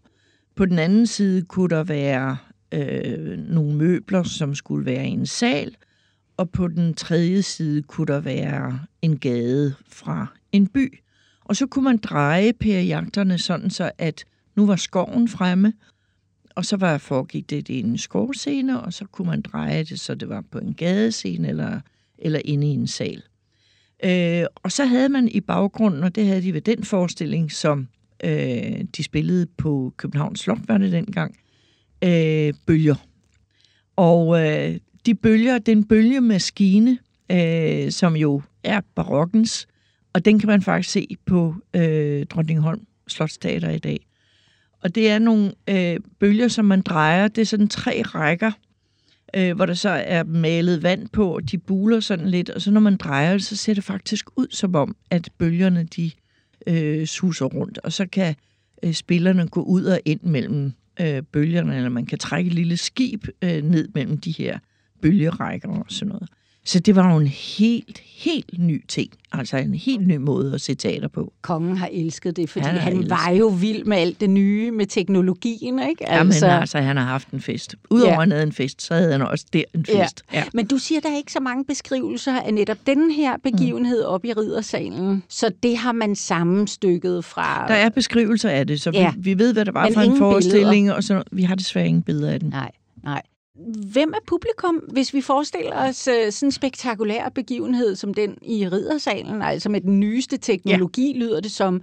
på 0.55 0.65
den 0.65 0.79
anden 0.79 1.07
side 1.07 1.41
kunne 1.41 1.69
der 1.69 1.83
være 1.83 2.37
øh, 2.71 3.37
nogle 3.37 3.75
møbler, 3.75 4.23
som 4.23 4.55
skulle 4.55 4.85
være 4.85 5.07
i 5.07 5.11
en 5.11 5.25
sal, 5.25 5.75
og 6.37 6.49
på 6.49 6.67
den 6.67 6.93
tredje 6.93 7.41
side 7.41 7.83
kunne 7.83 8.07
der 8.07 8.19
være 8.19 8.79
en 9.01 9.17
gade 9.17 9.73
fra 9.87 10.27
en 10.51 10.67
by. 10.67 10.99
Og 11.45 11.55
så 11.55 11.67
kunne 11.67 11.83
man 11.83 11.97
dreje 11.97 12.53
perjagterne 12.53 13.37
sådan 13.37 13.69
så, 13.69 13.91
at 13.97 14.25
nu 14.55 14.65
var 14.65 14.75
skoven 14.75 15.27
fremme, 15.27 15.73
og 16.55 16.65
så 16.65 16.77
var 16.77 16.97
foregik 16.97 17.49
det 17.49 17.69
i 17.69 17.79
en 17.79 17.97
skovscene, 17.97 18.81
og 18.81 18.93
så 18.93 19.05
kunne 19.05 19.27
man 19.27 19.41
dreje 19.41 19.83
det, 19.83 19.99
så 19.99 20.15
det 20.15 20.29
var 20.29 20.43
på 20.51 20.59
en 20.59 20.73
gadescene 20.73 21.47
eller, 21.47 21.79
eller 22.17 22.41
inde 22.45 22.67
i 22.67 22.69
en 22.69 22.87
sal. 22.87 23.23
Øh, 24.03 24.45
og 24.55 24.71
så 24.71 24.85
havde 24.85 25.09
man 25.09 25.27
i 25.27 25.41
baggrunden, 25.41 26.03
og 26.03 26.15
det 26.15 26.25
havde 26.25 26.41
de 26.41 26.53
ved 26.53 26.61
den 26.61 26.83
forestilling, 26.83 27.51
som 27.51 27.87
øh, 28.23 28.83
de 28.97 29.03
spillede 29.03 29.47
på 29.57 29.93
Københavns 29.97 30.39
Slot, 30.39 30.59
var 30.67 30.77
det 30.77 30.91
dengang, 30.91 31.37
øh, 32.03 32.53
bølger. 32.65 32.95
Og 33.95 34.45
øh, 34.45 34.77
de 35.05 35.15
bølger, 35.15 35.57
den 35.57 35.83
bølgemaskine, 35.83 36.97
øh, 37.31 37.91
som 37.91 38.15
jo 38.15 38.41
er 38.63 38.81
barokkens, 38.95 39.67
og 40.13 40.25
den 40.25 40.39
kan 40.39 40.47
man 40.47 40.61
faktisk 40.61 40.89
se 40.91 41.07
på 41.25 41.55
øh, 41.73 42.25
Dronningholm 42.25 42.81
Slotsteater 43.07 43.69
i 43.69 43.79
dag. 43.79 44.07
Og 44.83 44.95
det 44.95 45.09
er 45.09 45.19
nogle 45.19 45.51
øh, 45.69 45.99
bølger, 46.19 46.47
som 46.47 46.65
man 46.65 46.81
drejer. 46.81 47.27
Det 47.27 47.41
er 47.41 47.45
sådan 47.45 47.67
tre 47.67 48.01
rækker, 48.01 48.51
øh, 49.35 49.55
hvor 49.55 49.65
der 49.65 49.73
så 49.73 49.89
er 49.89 50.23
malet 50.23 50.83
vand 50.83 51.07
på, 51.07 51.35
og 51.35 51.51
de 51.51 51.57
buler 51.57 51.99
sådan 51.99 52.29
lidt. 52.29 52.49
Og 52.49 52.61
så 52.61 52.71
når 52.71 52.81
man 52.81 52.97
drejer 52.97 53.31
det, 53.31 53.43
så 53.43 53.55
ser 53.55 53.73
det 53.73 53.83
faktisk 53.83 54.29
ud 54.35 54.47
som 54.49 54.75
om, 54.75 54.95
at 55.09 55.29
bølgerne 55.37 55.83
de 55.83 56.11
øh, 56.67 57.05
suser 57.05 57.45
rundt. 57.45 57.77
Og 57.77 57.93
så 57.93 58.05
kan 58.05 58.35
øh, 58.83 58.93
spillerne 58.93 59.47
gå 59.47 59.61
ud 59.61 59.83
og 59.83 59.99
ind 60.05 60.21
mellem 60.23 60.73
øh, 61.01 61.21
bølgerne, 61.23 61.75
eller 61.75 61.89
man 61.89 62.05
kan 62.05 62.17
trække 62.17 62.47
et 62.47 62.53
lille 62.53 62.77
skib 62.77 63.25
øh, 63.41 63.63
ned 63.63 63.87
mellem 63.93 64.17
de 64.17 64.31
her 64.31 64.59
bølgerækker 65.01 65.69
og 65.69 65.85
sådan 65.89 66.09
noget. 66.09 66.29
Så 66.67 66.79
det 66.79 66.95
var 66.95 67.13
jo 67.13 67.19
en 67.19 67.27
helt, 67.27 68.01
helt 68.05 68.59
ny 68.59 68.85
ting. 68.87 69.09
Altså 69.31 69.57
en 69.57 69.73
helt 69.73 70.07
ny 70.07 70.15
måde 70.15 70.53
at 70.53 70.61
se 70.61 70.75
teater 70.75 71.07
på. 71.07 71.33
Kongen 71.41 71.77
har 71.77 71.89
elsket 71.91 72.35
det, 72.35 72.49
fordi 72.49 72.65
Han 72.65 72.75
han, 72.75 72.93
elsket 72.93 73.09
var 73.09 73.29
jo 73.31 73.47
vild 73.47 73.85
med 73.85 73.97
alt 73.97 74.21
det 74.21 74.29
nye, 74.29 74.71
med 74.71 74.85
teknologien, 74.85 75.79
ikke? 75.79 76.09
Altså... 76.09 76.45
Jamen 76.45 76.59
altså, 76.59 76.77
han 76.77 76.97
har 76.97 77.03
haft 77.03 77.29
en 77.31 77.41
fest. 77.41 77.75
Udover 77.89 78.11
Ja. 78.11 78.13
at 78.13 78.19
han 78.19 78.31
havde 78.31 78.43
en 78.43 78.51
fest, 78.51 78.81
så 78.81 78.93
havde 78.93 79.11
han 79.11 79.21
også 79.21 79.45
der 79.53 79.63
en 79.75 79.85
fest. 79.85 80.21
Ja. 80.33 80.43
Men 80.53 80.67
du 80.67 80.77
siger, 80.77 81.01
der 81.01 81.09
er 81.09 81.17
ikke 81.17 81.31
så 81.31 81.39
mange 81.39 81.65
beskrivelser 81.65 82.41
af 82.41 82.53
netop 82.53 82.77
den 82.87 83.11
her 83.11 83.37
begivenhed 83.43 84.03
mm. 84.03 84.07
op 84.13 84.25
i 84.25 84.33
riddersalen. 84.33 85.23
Så 85.29 85.51
det 85.63 85.77
har 85.77 85.91
man 85.91 86.15
sammenstykket 86.15 87.25
fra... 87.25 87.67
Der 87.67 87.73
er 87.73 87.89
beskrivelser 87.89 88.49
af 88.49 88.67
det, 88.67 88.81
så 88.81 88.91
Ja. 88.93 89.11
vi, 89.17 89.21
vi 89.33 89.39
ved, 89.39 89.53
hvad 89.53 89.65
det 89.65 89.73
var 89.73 89.83
Men 89.83 89.93
for 89.93 90.01
en 90.01 90.17
forestilling, 90.17 90.93
og 90.93 91.03
så 91.03 91.23
vi 91.31 91.43
har 91.43 91.55
desværre 91.55 91.87
ingen 91.87 92.03
billeder 92.03 92.31
af 92.31 92.39
den. 92.39 92.49
Nej, 92.49 92.71
nej. 93.03 93.21
Hvem 93.91 94.13
er 94.13 94.19
publikum, 94.27 94.75
hvis 94.75 95.13
vi 95.13 95.21
forestiller 95.21 95.89
os 95.89 96.07
øh, 96.07 96.31
sådan 96.31 96.47
en 96.47 96.51
spektakulær 96.51 97.29
begivenhed 97.29 97.95
som 97.95 98.13
den 98.13 98.37
i 98.41 98.67
riddersalen, 98.67 99.41
altså 99.41 99.69
med 99.69 99.81
den 99.81 99.99
nyeste 99.99 100.37
teknologi, 100.37 101.11
ja. 101.13 101.19
lyder 101.19 101.39
det 101.39 101.51
som. 101.51 101.75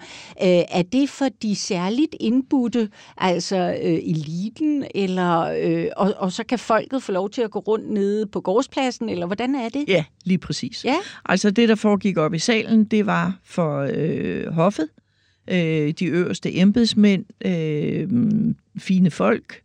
Øh, 0.42 0.62
er 0.70 0.82
det 0.92 1.10
for 1.10 1.28
de 1.42 1.56
særligt 1.56 2.16
indbudte, 2.20 2.88
altså 3.16 3.56
øh, 3.56 3.92
eliten, 3.92 4.84
eller, 4.94 5.40
øh, 5.40 5.86
og, 5.96 6.14
og 6.16 6.32
så 6.32 6.44
kan 6.44 6.58
folket 6.58 7.02
få 7.02 7.12
lov 7.12 7.30
til 7.30 7.42
at 7.42 7.50
gå 7.50 7.58
rundt 7.58 7.90
nede 7.90 8.26
på 8.26 8.40
gårdspladsen, 8.40 9.08
eller 9.08 9.26
hvordan 9.26 9.54
er 9.54 9.68
det? 9.68 9.84
Ja, 9.88 10.04
lige 10.24 10.38
præcis. 10.38 10.84
Ja. 10.84 10.96
Altså 11.24 11.50
det, 11.50 11.68
der 11.68 11.74
foregik 11.74 12.18
op 12.18 12.34
i 12.34 12.38
salen, 12.38 12.84
det 12.84 13.06
var 13.06 13.38
for 13.44 13.88
øh, 13.94 14.46
hoffet, 14.52 14.88
øh, 15.50 15.90
de 15.90 16.04
øverste 16.04 16.56
embedsmænd, 16.56 17.24
øh, 17.46 18.08
fine 18.78 19.10
folk, 19.10 19.63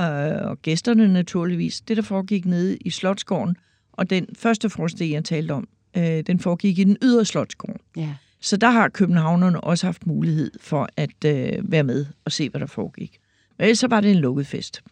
øh, 0.00 0.50
og 0.50 0.62
gæsterne 0.62 1.12
naturligvis. 1.12 1.80
Det, 1.80 1.96
der 1.96 2.02
foregik 2.02 2.46
nede 2.46 2.76
i 2.76 2.90
Slotsgården, 2.90 3.56
og 3.92 4.10
den 4.10 4.26
første 4.38 4.70
forestilling, 4.70 5.14
jeg 5.14 5.24
talte 5.24 5.52
om, 5.52 5.68
øh, 5.96 6.22
den 6.26 6.38
foregik 6.38 6.78
i 6.78 6.84
den 6.84 6.96
ydre 7.02 7.24
Slotsgården. 7.24 7.80
Ja. 7.96 8.14
Så 8.40 8.56
der 8.56 8.70
har 8.70 8.88
københavnerne 8.88 9.60
også 9.60 9.86
haft 9.86 10.06
mulighed 10.06 10.50
for 10.60 10.88
at 10.96 11.24
øh, 11.24 11.72
være 11.72 11.82
med 11.82 12.06
og 12.24 12.32
se, 12.32 12.50
hvad 12.50 12.60
der 12.60 12.66
foregik. 12.66 13.18
Men 13.58 13.64
ellers 13.64 13.78
så 13.78 13.88
var 13.88 14.00
det 14.00 14.10
en 14.10 14.16
lukket 14.16 14.46
fest. 14.46 14.82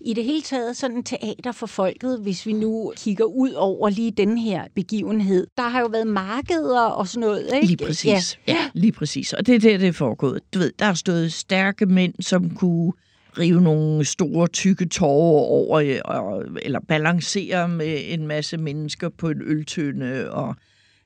I 0.00 0.14
det 0.14 0.24
hele 0.24 0.42
taget 0.42 0.76
sådan 0.76 1.02
teater 1.02 1.52
for 1.52 1.66
folket, 1.66 2.20
hvis 2.20 2.46
vi 2.46 2.52
nu 2.52 2.92
kigger 2.96 3.24
ud 3.24 3.52
over 3.52 3.90
lige 3.90 4.10
den 4.10 4.38
her 4.38 4.64
begivenhed. 4.74 5.46
Der 5.56 5.68
har 5.68 5.80
jo 5.80 5.86
været 5.86 6.06
markeder 6.06 6.80
og 6.80 7.08
sådan 7.08 7.20
noget, 7.20 7.50
ikke? 7.54 7.66
Lige 7.66 7.86
præcis. 7.86 8.38
Ja. 8.48 8.52
ja, 8.52 8.70
lige 8.74 8.92
præcis. 8.92 9.32
Og 9.32 9.46
det 9.46 9.54
er 9.54 9.58
der, 9.58 9.78
det 9.78 9.88
er 9.88 9.92
foregået. 9.92 10.54
Du 10.54 10.58
ved, 10.58 10.72
der 10.78 10.84
har 10.84 10.94
stået 10.94 11.32
stærke 11.32 11.86
mænd, 11.86 12.14
som 12.20 12.50
kunne 12.50 12.92
rive 13.38 13.60
nogle 13.60 14.04
store, 14.04 14.48
tykke 14.48 14.86
tårer 14.86 15.44
over, 15.44 15.78
øh, 15.78 15.98
og, 16.04 16.44
eller 16.62 16.80
balancere 16.88 17.68
med 17.68 17.98
en 18.04 18.26
masse 18.26 18.56
mennesker 18.56 19.08
på 19.08 19.28
en 19.28 19.42
øltønde, 19.44 20.30
og 20.30 20.54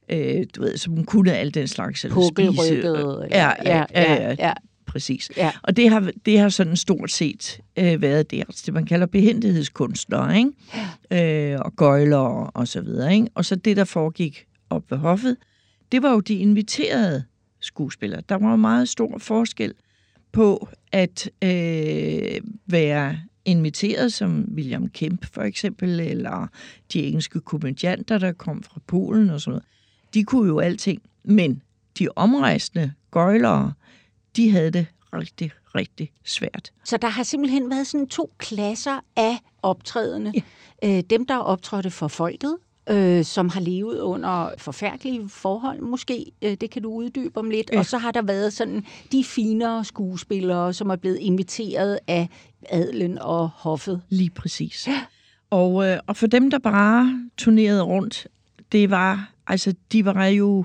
øh, 0.08 0.44
du 0.56 0.62
ved, 0.62 0.76
som 0.76 1.04
kunne 1.04 1.32
alt 1.32 1.54
den 1.54 1.68
slags. 1.68 2.04
eller 2.04 2.28
spise. 2.28 2.54
Pukkelrykket. 2.54 3.28
Ja, 3.30 3.52
ja, 3.64 3.84
ja, 3.94 4.12
ja, 4.12 4.34
ja. 4.38 4.52
præcis. 4.86 5.30
Ja. 5.36 5.50
Og 5.62 5.76
det 5.76 5.90
har, 5.90 6.10
det 6.26 6.38
har 6.38 6.48
sådan 6.48 6.76
stort 6.76 7.10
set 7.10 7.60
øh, 7.78 8.02
været 8.02 8.30
det, 8.30 8.38
altså 8.38 8.62
det, 8.66 8.74
man 8.74 8.86
kalder 8.86 9.06
behendighedskunstnere, 9.06 10.38
ikke? 10.38 11.52
Øh, 11.52 11.60
og 11.60 11.76
gøjler 11.76 12.16
og, 12.16 12.50
og 12.54 12.68
så 12.68 12.80
videre. 12.80 13.14
Ikke? 13.14 13.26
Og 13.34 13.44
så 13.44 13.56
det, 13.56 13.76
der 13.76 13.84
foregik 13.84 14.46
op 14.70 14.90
ved 14.90 14.98
hoffet, 14.98 15.36
det 15.92 16.02
var 16.02 16.12
jo 16.12 16.20
de 16.20 16.34
inviterede 16.34 17.24
skuespillere. 17.60 18.22
Der 18.28 18.34
var 18.34 18.50
jo 18.50 18.56
meget 18.56 18.88
stor 18.88 19.18
forskel 19.18 19.72
på 20.32 20.68
at 20.92 21.30
øh, 21.44 22.40
være 22.66 23.20
inviteret 23.44 24.12
som 24.12 24.48
William 24.54 24.88
Kemp 24.88 25.26
for 25.32 25.42
eksempel, 25.42 26.00
eller 26.00 26.46
de 26.92 27.02
engelske 27.02 27.40
komedianter, 27.40 28.18
der 28.18 28.32
kom 28.32 28.62
fra 28.62 28.80
Polen 28.86 29.30
og 29.30 29.40
sådan 29.40 29.50
noget. 29.50 29.64
De 30.14 30.24
kunne 30.24 30.48
jo 30.48 30.58
alting, 30.58 31.02
men 31.24 31.62
de 31.98 32.08
omrejsende 32.16 32.92
gøjlere, 33.10 33.72
de 34.36 34.50
havde 34.50 34.70
det 34.70 34.86
rigtig, 35.14 35.52
rigtig 35.74 36.12
svært. 36.24 36.72
Så 36.84 36.96
der 36.96 37.08
har 37.08 37.22
simpelthen 37.22 37.70
været 37.70 37.86
sådan 37.86 38.06
to 38.06 38.32
klasser 38.38 39.00
af 39.16 39.38
optrædende. 39.62 40.32
Ja. 40.82 40.98
Øh, 40.98 41.02
dem, 41.10 41.26
der 41.26 41.36
optrådte 41.36 41.90
for 41.90 42.08
folket, 42.08 42.56
øh, 42.90 43.24
som 43.24 43.48
har 43.48 43.60
levet 43.60 44.00
under 44.00 44.50
forfærdelige 44.58 45.28
forhold, 45.28 45.80
måske. 45.80 46.32
Øh, 46.42 46.56
det 46.60 46.70
kan 46.70 46.82
du 46.82 46.92
uddybe 46.92 47.36
om 47.38 47.50
lidt. 47.50 47.70
Ja. 47.72 47.78
Og 47.78 47.86
så 47.86 47.98
har 47.98 48.10
der 48.10 48.22
været 48.22 48.52
sådan 48.52 48.84
de 49.12 49.24
finere 49.24 49.84
skuespillere, 49.84 50.72
som 50.72 50.90
er 50.90 50.96
blevet 50.96 51.18
inviteret 51.20 51.98
af 52.08 52.28
adlen 52.70 53.18
og 53.18 53.48
hoffet. 53.54 54.02
Lige 54.08 54.30
præcis. 54.30 54.88
Ja. 54.88 55.00
Og, 55.50 55.86
øh, 55.86 55.98
og 56.06 56.16
for 56.16 56.26
dem, 56.26 56.50
der 56.50 56.58
bare 56.58 57.28
turnerede 57.36 57.82
rundt, 57.82 58.26
det 58.72 58.90
var, 58.90 59.32
altså, 59.46 59.74
de 59.92 60.04
var 60.04 60.26
jo 60.26 60.64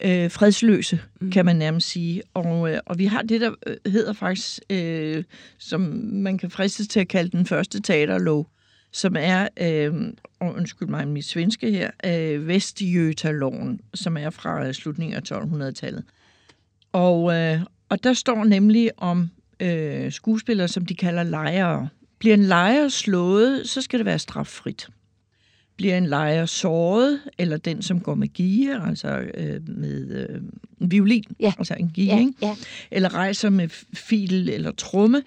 øh, 0.00 0.30
fredsløse, 0.30 1.00
mm. 1.20 1.30
kan 1.30 1.44
man 1.44 1.56
nærmest 1.56 1.88
sige. 1.88 2.22
Og, 2.34 2.70
øh, 2.70 2.80
og 2.86 2.98
vi 2.98 3.06
har 3.06 3.22
det, 3.22 3.40
der 3.40 3.50
øh, 3.66 3.92
hedder 3.92 4.12
faktisk, 4.12 4.60
øh, 4.70 5.24
som 5.58 5.80
man 6.12 6.38
kan 6.38 6.50
fristes 6.50 6.88
til 6.88 7.00
at 7.00 7.08
kalde 7.08 7.30
den 7.30 7.46
første 7.46 7.80
teaterlov, 7.80 8.50
som 8.92 9.16
er, 9.18 9.48
øh, 9.60 9.94
og 10.48 10.54
undskyld 10.56 10.88
mig, 10.88 11.08
mit 11.08 11.24
svenske 11.24 11.70
her, 11.70 11.90
øh, 12.06 12.48
Vestjøtaloven, 12.48 13.80
som 13.94 14.16
er 14.16 14.30
fra 14.30 14.66
øh, 14.66 14.74
slutningen 14.74 15.16
af 15.16 15.32
1200-tallet. 15.32 16.04
Og, 16.92 17.34
øh, 17.34 17.60
og 17.88 18.04
der 18.04 18.12
står 18.12 18.44
nemlig 18.44 18.90
om 18.96 19.30
øh, 19.60 20.12
skuespillere, 20.12 20.68
som 20.68 20.86
de 20.86 20.94
kalder 20.94 21.22
lejere. 21.22 21.88
Bliver 22.18 22.34
en 22.34 22.44
lejer 22.44 22.88
slået, 22.88 23.68
så 23.68 23.80
skal 23.82 23.98
det 23.98 24.06
være 24.06 24.18
straffrit. 24.18 24.88
Bliver 25.76 25.98
en 25.98 26.06
lejer 26.06 26.46
såret, 26.46 27.20
eller 27.38 27.56
den, 27.56 27.82
som 27.82 28.00
går 28.00 28.14
med 28.14 28.28
gie, 28.28 28.86
altså 28.86 29.08
øh, 29.34 29.68
med 29.68 30.26
øh, 30.30 30.40
violin, 30.90 31.24
Ja. 31.40 31.52
altså 31.58 31.74
en 31.74 31.90
gie, 31.94 32.06
Ja, 32.06 32.18
ikke? 32.20 32.32
ja. 32.42 32.54
eller 32.90 33.14
rejser 33.14 33.50
med 33.50 33.68
fil 33.94 34.48
eller 34.48 34.72
tromme, 34.72 35.22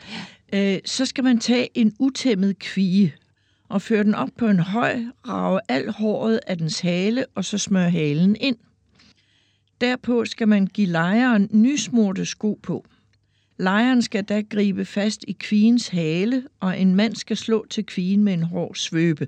øh, 0.54 0.78
så 0.86 1.06
skal 1.06 1.24
man 1.24 1.40
tage 1.40 1.68
en 1.78 1.94
utæmmet 2.00 2.60
kvige 2.60 3.16
og 3.70 3.82
føre 3.82 4.04
den 4.04 4.16
op 4.16 4.30
på 4.38 4.48
en 4.48 4.60
høj, 4.60 5.00
rage 5.28 5.60
al 5.70 5.92
håret 5.92 6.40
af 6.48 6.58
dens 6.58 6.80
hale, 6.80 7.26
og 7.36 7.46
så 7.46 7.58
smøre 7.58 7.90
halen 7.90 8.36
ind. 8.40 8.58
Derpå 9.82 10.26
skal 10.26 10.48
man 10.48 10.68
give 10.68 10.88
lejeren 10.88 11.50
nysmurte 11.52 12.26
sko 12.26 12.60
på. 12.64 12.86
Lejeren 13.58 14.02
skal 14.02 14.24
da 14.24 14.42
gribe 14.42 14.86
fast 14.86 15.26
i 15.28 15.32
kvigens 15.32 15.88
hale, 15.88 16.44
og 16.60 16.80
en 16.80 16.96
mand 16.96 17.16
skal 17.16 17.38
slå 17.38 17.66
til 17.70 17.86
kvigen 17.86 18.24
med 18.24 18.34
en 18.34 18.44
hård 18.44 18.76
svøbe. 18.76 19.28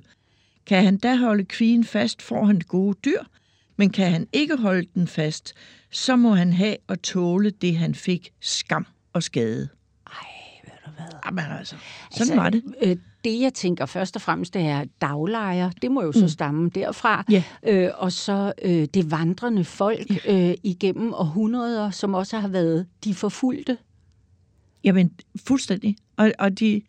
Kan 0.65 0.83
han 0.83 0.97
da 0.97 1.15
holde 1.15 1.45
kvigen 1.45 1.83
fast, 1.83 2.21
får 2.21 2.45
han 2.45 2.55
det 2.55 2.67
gode 2.67 2.97
dyr, 3.05 3.23
men 3.77 3.89
kan 3.89 4.11
han 4.11 4.27
ikke 4.33 4.57
holde 4.57 4.87
den 4.93 5.07
fast, 5.07 5.53
så 5.91 6.15
må 6.15 6.33
han 6.33 6.53
have 6.53 6.75
og 6.87 7.01
tåle 7.01 7.49
det, 7.49 7.77
han 7.77 7.95
fik 7.95 8.31
skam 8.39 8.85
og 9.13 9.23
skade. 9.23 9.69
Ej, 10.07 10.13
ved 10.63 10.71
du 10.85 10.91
hvad? 10.91 11.19
Jamen 11.25 11.45
altså, 11.57 11.75
sådan 12.11 12.21
altså, 12.21 12.35
var 12.35 12.49
det. 12.49 12.63
Øh, 12.81 12.97
det, 13.23 13.41
jeg 13.41 13.53
tænker 13.53 13.85
først 13.85 14.15
og 14.15 14.21
fremmest, 14.21 14.53
det 14.53 14.61
er 14.61 14.83
daglejer. 15.01 15.71
Det 15.81 15.91
må 15.91 16.03
jo 16.03 16.11
så 16.11 16.27
stamme 16.27 16.69
derfra. 16.69 17.25
Ja. 17.31 17.43
Øh, 17.67 17.89
og 17.97 18.11
så 18.11 18.53
øh, 18.61 18.87
det 18.93 19.11
vandrende 19.11 19.63
folk 19.63 20.27
øh, 20.27 20.53
igennem 20.63 21.13
århundreder, 21.13 21.89
som 21.89 22.13
også 22.13 22.39
har 22.39 22.47
været 22.47 22.85
de 23.03 23.13
forfulgte. 23.13 23.77
Jamen, 24.83 25.11
fuldstændig. 25.47 25.95
Og, 26.17 26.31
og 26.39 26.59
de, 26.59 26.81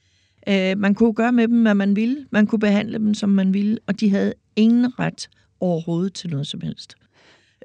øh, 0.49 0.79
man 0.79 0.95
kunne 0.95 1.15
gøre 1.15 1.33
med 1.33 1.49
dem, 1.49 1.63
hvad 1.63 1.75
man 1.75 1.97
ville. 1.97 2.27
Man 2.31 2.47
kunne 2.47 2.59
behandle 2.59 2.99
dem, 2.99 3.15
som 3.15 3.29
man 3.29 3.55
ville, 3.55 3.79
og 3.87 4.01
de 4.01 4.11
havde 4.11 4.35
ingen 4.57 4.99
ret 4.99 5.29
overhovedet 5.61 6.15
til 6.15 6.31
noget 6.31 6.47
som 6.47 6.61
helst. 6.61 6.95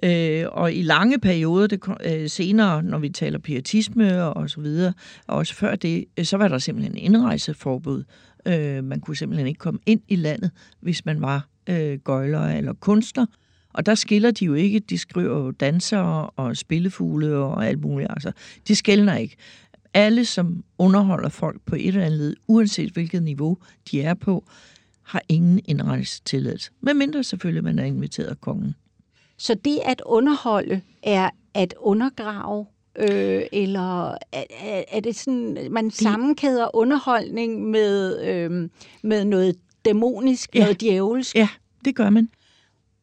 Øh, 0.03 0.45
og 0.51 0.74
i 0.74 0.81
lange 0.81 1.19
perioder, 1.19 1.67
det, 1.67 1.81
øh, 2.05 2.29
senere, 2.29 2.84
når 2.84 2.98
vi 2.98 3.10
taler 3.10 3.39
pietisme 3.39 4.24
og, 4.24 4.38
og 4.38 4.50
så 4.50 4.62
videre, 4.62 4.93
og 5.27 5.38
også 5.38 5.53
før 5.55 5.75
det, 5.75 6.05
øh, 6.17 6.25
så 6.25 6.38
var 6.38 6.48
der 6.48 6.57
simpelthen 6.57 6.98
indrejseforbud. 6.98 8.03
Øh, 8.48 8.84
man 8.84 9.00
kunne 9.00 9.18
simpelthen 9.18 9.48
ikke 9.48 9.58
komme 9.58 9.80
ind 9.86 10.02
i 10.08 10.16
landet, 10.16 10.52
hvis 10.80 11.06
man 11.06 11.22
var 11.22 11.48
øh, 11.70 12.00
gøjler 12.00 12.42
eller 12.42 12.74
kunstner. 12.74 13.25
Og 13.74 13.86
der 13.86 13.96
skiller 13.96 14.32
de 14.32 14.46
jo 14.46 14.54
ikke. 14.54 14.80
De 14.80 14.98
skriver 14.98 15.38
jo 15.38 15.52
dansere 15.52 16.30
og 16.30 16.58
spillefugle 16.58 17.36
og 17.36 17.68
alt 17.68 17.82
muligt. 17.82 18.10
Altså, 18.10 18.32
de 18.68 18.75
skældner 18.75 19.16
ikke. 19.16 19.36
Alle, 19.94 20.25
som 20.25 20.64
underholder 20.78 21.30
folk 21.30 21.62
på 21.66 21.75
et 21.75 21.88
eller 21.88 22.06
andet 22.06 22.20
led, 22.20 22.36
uanset 22.48 22.94
hvilket 22.94 23.24
niveau 23.24 23.58
de 23.92 24.02
er 24.02 24.14
på, 24.14 24.46
har 25.04 25.22
ingen 25.30 25.60
indrejsetilladelse. 25.66 26.72
Medmindre 26.82 27.24
selvfølgelig, 27.24 27.64
man 27.64 27.80
er 27.80 27.84
inviteret 27.84 28.28
af 28.28 28.42
kongen. 28.42 28.75
Så 29.38 29.56
det 29.66 29.80
at 29.86 30.02
underholde 30.06 30.82
er 31.04 31.30
at 31.54 31.74
undergrave, 31.78 32.66
øh, 33.00 33.42
eller 33.52 34.12
er, 34.32 34.84
er 34.92 35.00
det 35.00 35.16
sådan, 35.16 35.58
man 35.72 35.92
sammenkæder 35.92 36.75
underholdning 36.75 37.70
med, 37.70 38.22
øh, 38.24 38.70
med 39.04 39.25
noget 39.25 39.56
dæmonisk, 39.86 40.56
ja. 40.56 40.60
noget 40.60 40.82
djævelsk? 40.82 41.36
Ja, 41.36 41.48
det 41.86 41.96
gør 41.96 42.10
man. 42.10 42.30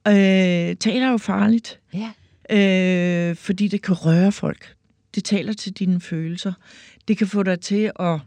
Øh, 0.08 0.76
taler 0.76 1.06
er 1.06 1.10
jo 1.10 1.16
farligt, 1.18 1.80
Ja. 1.94 2.10
øh, 3.30 3.36
fordi 3.36 3.68
det 3.68 3.82
kan 3.82 3.94
røre 3.94 4.32
folk. 4.32 4.74
Det 5.14 5.24
taler 5.24 5.52
til 5.52 5.72
dine 5.72 6.00
følelser. 6.00 6.52
Det 7.08 7.18
kan 7.18 7.26
få 7.26 7.42
dig 7.42 7.60
til 7.60 7.90
at 8.00 8.20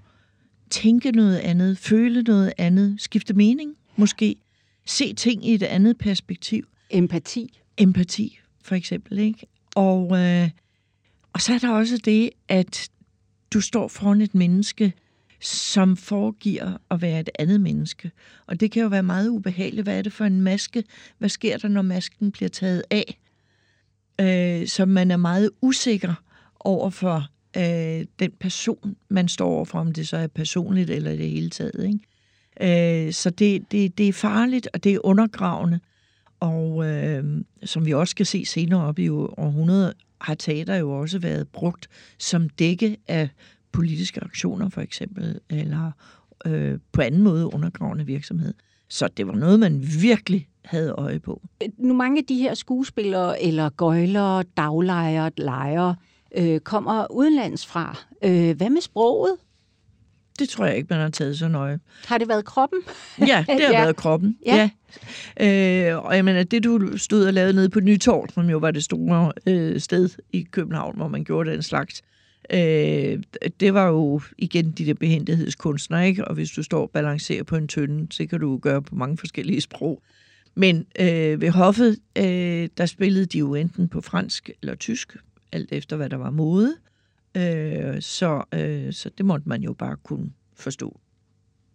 tænke 0.69 1.11
noget 1.11 1.37
andet, 1.37 1.77
føle 1.77 2.21
noget 2.21 2.53
andet, 2.57 2.95
skifte 3.01 3.33
mening 3.33 3.75
måske, 3.95 4.35
se 4.85 5.13
ting 5.13 5.45
i 5.47 5.53
et 5.53 5.63
andet 5.63 5.97
perspektiv. 5.97 6.67
Empati. 6.89 7.59
Empati, 7.77 8.39
for 8.63 8.75
eksempel. 8.75 9.19
Ikke? 9.19 9.47
Og, 9.75 10.17
øh, 10.17 10.49
og 11.35 11.41
så 11.41 11.53
er 11.53 11.57
der 11.57 11.71
også 11.71 11.97
det, 11.97 12.29
at 12.47 12.89
du 13.53 13.61
står 13.61 13.87
foran 13.87 14.21
et 14.21 14.35
menneske, 14.35 14.93
som 15.41 15.97
foregiver 15.97 16.77
at 16.91 17.01
være 17.01 17.19
et 17.19 17.29
andet 17.39 17.61
menneske. 17.61 18.11
Og 18.47 18.59
det 18.59 18.71
kan 18.71 18.81
jo 18.81 18.87
være 18.87 19.03
meget 19.03 19.29
ubehageligt. 19.29 19.85
Hvad 19.85 19.97
er 19.97 20.01
det 20.01 20.13
for 20.13 20.25
en 20.25 20.41
maske? 20.41 20.83
Hvad 21.17 21.29
sker 21.29 21.57
der, 21.57 21.67
når 21.67 21.81
masken 21.81 22.31
bliver 22.31 22.49
taget 22.49 22.83
af? 22.91 23.19
Øh, 24.21 24.67
så 24.67 24.85
man 24.85 25.11
er 25.11 25.17
meget 25.17 25.51
usikker 25.61 26.13
over 26.59 26.89
for 26.89 27.27
øh, 27.57 28.05
den 28.19 28.31
person, 28.39 28.95
man 29.09 29.27
står 29.27 29.47
overfor, 29.47 29.79
om 29.79 29.93
det 29.93 30.07
så 30.07 30.17
er 30.17 30.27
personligt 30.27 30.89
eller 30.89 31.11
i 31.11 31.17
det 31.17 31.29
hele 31.29 31.49
taget. 31.49 31.85
Ikke? 31.85 33.07
Øh, 33.07 33.13
så 33.13 33.29
det, 33.29 33.71
det, 33.71 33.97
det 33.97 34.07
er 34.07 34.13
farligt, 34.13 34.67
og 34.73 34.83
det 34.83 34.93
er 34.93 35.05
undergravende. 35.05 35.79
Og 36.39 36.85
øh, 36.85 37.43
som 37.63 37.85
vi 37.85 37.93
også 37.93 38.11
skal 38.11 38.25
se 38.25 38.45
senere 38.45 38.85
op 38.85 38.99
i 38.99 39.09
århundrede, 39.09 39.93
har 40.25 40.35
teater 40.35 40.75
jo 40.75 40.91
også 40.91 41.19
været 41.19 41.47
brugt 41.47 41.87
som 42.19 42.49
dække 42.49 42.97
af 43.07 43.29
politiske 43.71 44.23
aktioner, 44.23 44.69
for 44.69 44.81
eksempel, 44.81 45.39
eller 45.49 45.91
øh, 46.45 46.79
på 46.91 47.01
anden 47.01 47.21
måde 47.21 47.53
undergravende 47.53 48.05
virksomhed. 48.05 48.53
Så 48.89 49.07
det 49.07 49.27
var 49.27 49.33
noget, 49.33 49.59
man 49.59 49.83
virkelig 50.01 50.47
havde 50.65 50.91
øje 50.91 51.19
på. 51.19 51.41
Nu 51.77 51.93
mange 51.93 52.19
af 52.19 52.25
de 52.25 52.35
her 52.35 52.53
skuespillere, 52.53 53.43
eller 53.43 53.69
gøjlere, 53.69 54.43
daglejere, 54.57 55.31
lejere, 55.37 55.95
øh, 56.37 56.59
kommer 56.59 57.11
udenlands 57.11 57.65
fra. 57.67 57.97
Øh, 58.23 58.57
hvad 58.57 58.69
med 58.69 58.81
sproget? 58.81 59.35
Det 60.39 60.49
tror 60.49 60.65
jeg 60.65 60.75
ikke, 60.77 60.87
man 60.89 60.99
har 60.99 61.09
taget 61.09 61.37
så 61.37 61.47
nøje. 61.47 61.79
Har 62.05 62.17
det 62.17 62.27
været 62.27 62.45
kroppen? 62.45 62.79
Ja, 63.19 63.45
det 63.47 63.61
har 63.65 63.71
Ja. 63.73 63.81
været 63.83 63.95
kroppen. 63.95 64.37
Ja. 64.45 64.69
Ja. 65.39 65.89
Øh, 65.93 66.05
og 66.05 66.15
jeg 66.15 66.25
mener, 66.25 66.43
det 66.43 66.63
du 66.63 66.97
stod 66.97 67.25
og 67.25 67.33
lavede 67.33 67.53
nede 67.53 67.69
på 67.69 67.79
Nytorv, 67.79 68.29
som 68.33 68.49
jo 68.49 68.57
var 68.57 68.71
det 68.71 68.83
store 68.83 69.31
øh, 69.47 69.79
sted 69.79 70.09
i 70.33 70.41
København, 70.51 70.95
hvor 70.97 71.07
man 71.07 71.23
gjorde 71.23 71.51
den 71.51 71.63
slags, 71.63 72.01
øh, 72.53 73.19
det 73.59 73.73
var 73.73 73.87
jo 73.87 74.21
igen 74.37 74.71
de 74.71 74.85
der 74.85 74.93
behendighedskunstnere, 74.93 76.07
ikke? 76.07 76.25
Og 76.25 76.33
hvis 76.33 76.51
du 76.51 76.63
står 76.63 76.81
og 76.81 76.89
balancerer 76.93 77.43
på 77.43 77.55
en 77.55 77.67
tønde, 77.67 78.07
så 78.11 78.25
kan 78.25 78.39
du 78.39 78.57
gøre 78.57 78.81
på 78.81 78.95
mange 78.95 79.17
forskellige 79.17 79.61
sprog. 79.61 80.01
Men 80.55 80.85
øh, 80.99 81.41
ved 81.41 81.49
hoffet, 81.49 81.97
øh, 82.17 82.69
der 82.77 82.85
spillede 82.85 83.25
de 83.25 83.37
jo 83.37 83.55
enten 83.55 83.87
på 83.87 84.01
fransk 84.01 84.49
eller 84.61 84.75
tysk, 84.75 85.15
alt 85.51 85.71
efter 85.71 85.95
hvad 85.95 86.09
der 86.09 86.17
var 86.17 86.29
mode. 86.31 86.67
Øh, 86.69 86.75
så, 88.01 88.43
øh, 88.53 88.93
så 88.93 89.09
det 89.17 89.25
måtte 89.25 89.49
man 89.49 89.61
jo 89.61 89.73
bare 89.73 89.97
kunne 90.03 90.31
forstå. 90.55 90.99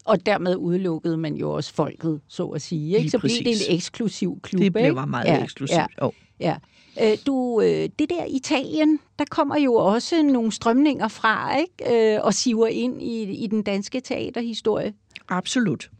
Og 0.04 0.26
dermed 0.26 0.56
udelukkede 0.56 1.16
man 1.16 1.34
jo 1.34 1.50
også 1.50 1.74
folket, 1.74 2.20
så 2.28 2.46
at 2.46 2.62
sige. 2.62 2.86
Ikke? 2.86 3.00
Lige 3.00 3.10
Så 3.10 3.18
blev 3.18 3.30
det 3.30 3.46
en 3.46 3.74
eksklusiv 3.76 4.40
klub. 4.42 4.58
Det 4.58 4.64
ikke? 4.64 4.72
blev 4.72 5.06
meget 5.08 5.26
ja, 5.26 5.42
eksklusivt. 5.42 5.76
Ja, 5.76 5.86
Jo. 6.02 6.12
ja. 6.40 6.56
Øh, 7.02 7.18
du, 7.26 7.60
øh, 7.60 7.88
det 7.98 8.10
der 8.10 8.24
Italien, 8.24 8.98
der 9.18 9.24
kommer 9.30 9.58
jo 9.58 9.74
også 9.74 10.22
nogle 10.22 10.52
strømninger 10.52 11.08
fra, 11.08 11.58
ikke? 11.58 12.14
Øh, 12.14 12.20
og 12.22 12.34
siver 12.34 12.66
ind 12.66 13.02
i, 13.02 13.22
i 13.22 13.46
den 13.46 13.62
danske 13.62 14.00
teaterhistorie. 14.00 14.94
Absolut. 15.28 15.90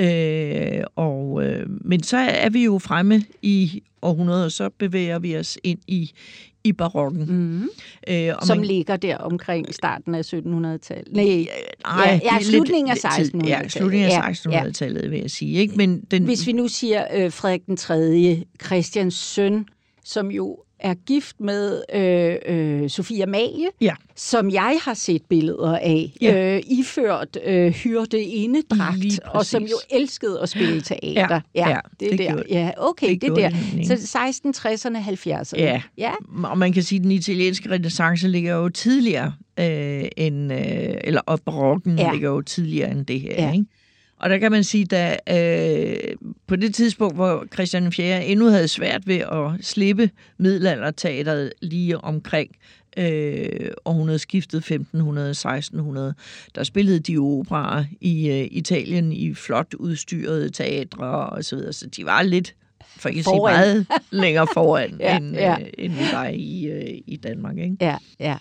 Øh, 0.00 0.84
og, 0.96 1.44
øh, 1.44 1.66
men 1.68 2.02
så 2.02 2.16
er 2.16 2.50
vi 2.50 2.64
jo 2.64 2.78
fremme 2.78 3.22
i 3.42 3.82
århundredet, 4.02 4.44
og 4.44 4.52
så 4.52 4.70
bevæger 4.78 5.18
vi 5.18 5.36
os 5.36 5.58
ind 5.64 5.78
i, 5.86 6.12
i 6.64 6.72
barokken. 6.72 7.24
Mm. 7.28 7.68
Øh, 8.08 8.32
og 8.40 8.46
Som 8.46 8.56
man- 8.58 8.66
ligger 8.66 8.96
der 8.96 9.16
omkring 9.16 9.74
starten 9.74 10.14
af 10.14 10.20
1700-tallet. 10.24 11.12
Nej, 11.12 11.24
Nej, 11.24 12.20
Ja, 12.24 12.34
ja, 12.36 12.42
slutningen 12.42 12.90
af 12.90 12.94
lidt 12.94 13.14
tid. 13.16 13.34
1600-tallet. 13.34 13.48
Ja, 13.64 13.68
slutningen 13.68 14.10
af 14.10 14.12
Ja, 14.12 14.32
1600-tallet, 14.32 15.10
vil 15.10 15.20
jeg 15.20 15.30
sige. 15.30 15.58
Ikke? 15.58 15.74
Men 15.76 16.00
den, 16.10 16.24
Hvis 16.24 16.46
vi 16.46 16.52
nu 16.52 16.68
siger 16.68 17.04
øh, 17.14 17.32
Frederik 17.32 17.66
den 17.66 17.76
3., 17.76 18.44
Christians 18.64 19.14
søn, 19.14 19.66
som 20.04 20.30
jo 20.30 20.58
er 20.84 20.94
gift 20.94 21.40
med 21.40 21.82
øh, 21.94 22.36
øh, 22.82 22.90
Sofie 22.90 23.22
Amalie, 23.22 23.68
Ja. 23.80 23.94
som 24.16 24.50
jeg 24.50 24.78
har 24.82 24.94
set 24.94 25.22
billeder 25.28 25.78
af, 25.78 26.12
Ja. 26.22 26.54
øh, 26.56 26.62
iført 26.70 27.38
øh, 27.44 27.72
hyrde 27.72 28.22
indedragt, 28.22 28.98
Lige 28.98 29.18
og 29.26 29.46
som 29.46 29.62
jo 29.62 29.76
elskede 29.90 30.40
at 30.42 30.48
spille 30.48 30.80
teater. 30.80 31.40
Ja, 31.54 31.68
ja, 31.70 31.78
det, 32.00 32.10
det 32.10 32.18
der. 32.18 32.26
gjorde- 32.32 32.44
ja, 32.50 32.70
okay, 32.76 33.08
det, 33.10 33.20
det 33.22 33.30
der. 33.30 33.36
gjorde 33.36 33.54
den, 33.72 33.80
ikke? 33.80 33.96
Så 33.96 34.18
1660'erne, 34.18 34.98
70'erne. 34.98 35.60
Ja. 35.62 35.82
ja. 35.98 36.10
Og 36.44 36.58
man 36.58 36.72
kan 36.72 36.82
sige, 36.82 36.98
at 36.98 37.02
den 37.02 37.10
italienske 37.12 37.70
renaissance 37.70 38.28
ligger 38.28 38.54
jo 38.56 38.68
tidligere 38.68 39.32
øh, 39.60 40.04
end, 40.16 40.52
øh, 40.52 40.94
eller 41.04 41.20
og 41.26 41.40
barokken 41.40 41.98
Ja. 41.98 42.04
ja. 42.06 42.12
ligger 42.12 42.30
jo 42.30 42.40
tidligere 42.40 42.90
end 42.90 43.06
det 43.06 43.20
her. 43.20 43.32
Ja. 43.32 43.44
Ja. 43.46 43.52
Ikke? 43.52 43.64
Og 44.24 44.30
der 44.30 44.38
kan 44.38 44.52
man 44.52 44.64
sige, 44.64 44.84
da 44.84 45.16
øh, 45.30 46.16
på 46.46 46.56
det 46.56 46.74
tidspunkt, 46.74 47.14
hvor 47.14 47.46
Christian 47.52 47.92
4. 47.92 48.26
endnu 48.26 48.46
havde 48.46 48.68
svært 48.68 49.06
ved 49.06 49.16
at 49.16 49.64
slippe 49.64 50.10
middelalderteateret 50.38 51.52
lige 51.62 51.98
omkring 51.98 52.50
øh, 52.96 53.70
århundredeskiftet 53.84 54.70
1500-1600, 54.70 54.78
der 56.54 56.62
spillede 56.62 56.98
de 56.98 57.18
operaer 57.18 57.84
i 58.00 58.28
øh, 58.30 58.48
Italien 58.50 59.12
i 59.12 59.34
flot 59.34 59.74
udstyrede 59.74 60.50
teatre 60.50 61.06
og 61.06 61.44
så 61.44 61.56
videre, 61.56 61.72
så 61.72 61.86
de 61.86 62.04
var 62.04 62.22
lidt 62.22 62.54
for 62.96 63.08
ikke 63.08 63.18
at 63.18 63.24
sige 63.24 63.40
meget 63.40 63.86
længere 64.10 64.46
foran, 64.54 64.96
Ja, 65.00 65.16
end, 65.16 65.34
ja. 65.34 65.60
Øh, 65.60 65.66
end 65.78 65.92
vi 65.92 66.04
var 66.12 66.26
i, 66.26 66.64
øh, 66.64 66.98
i 67.06 67.16
Danmark. 67.16 67.58
Ikke? 67.58 67.76
ja, 67.80 67.96
ja. 68.20 68.36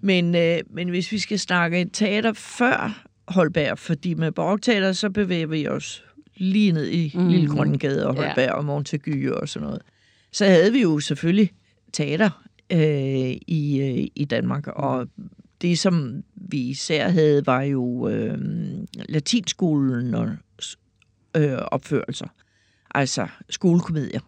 Men, 0.00 0.34
øh, 0.34 0.58
men 0.70 0.88
hvis 0.88 1.12
vi 1.12 1.18
skal 1.18 1.38
snakke 1.38 1.90
teater 1.92 2.32
før 2.32 3.06
Holberg, 3.28 3.78
fordi 3.78 4.14
med 4.14 4.32
barokteater, 4.32 4.92
så 4.92 5.10
bevæger 5.10 5.46
vi 5.46 5.68
os 5.68 6.04
lige 6.36 6.72
ned 6.72 6.86
i 6.86 7.12
mm. 7.14 7.28
Lille 7.28 7.48
Grønnegade 7.48 8.06
og. 8.06 8.14
Holberg 8.14 8.38
ja. 8.38 8.52
og 8.52 8.64
Montague 8.64 9.34
og 9.40 9.48
sådan 9.48 9.66
noget. 9.66 9.82
Så 10.32 10.44
havde 10.44 10.72
vi 10.72 10.82
jo 10.82 11.00
selvfølgelig 11.00 11.52
teater 11.92 12.46
øh, 12.72 13.36
i, 13.46 13.80
øh, 13.80 14.06
i 14.14 14.24
Danmark, 14.24 14.66
og 14.66 15.08
det, 15.62 15.78
som 15.78 16.24
vi 16.34 16.58
især 16.58 17.08
havde, 17.08 17.46
var 17.46 17.62
jo 17.62 18.08
øh, 18.08 18.38
latinskolen 18.94 20.14
og 20.14 20.28
øh, 21.36 21.58
opførelser. 21.58 22.26
Altså 22.94 23.26
skolekomedier. 23.50 24.20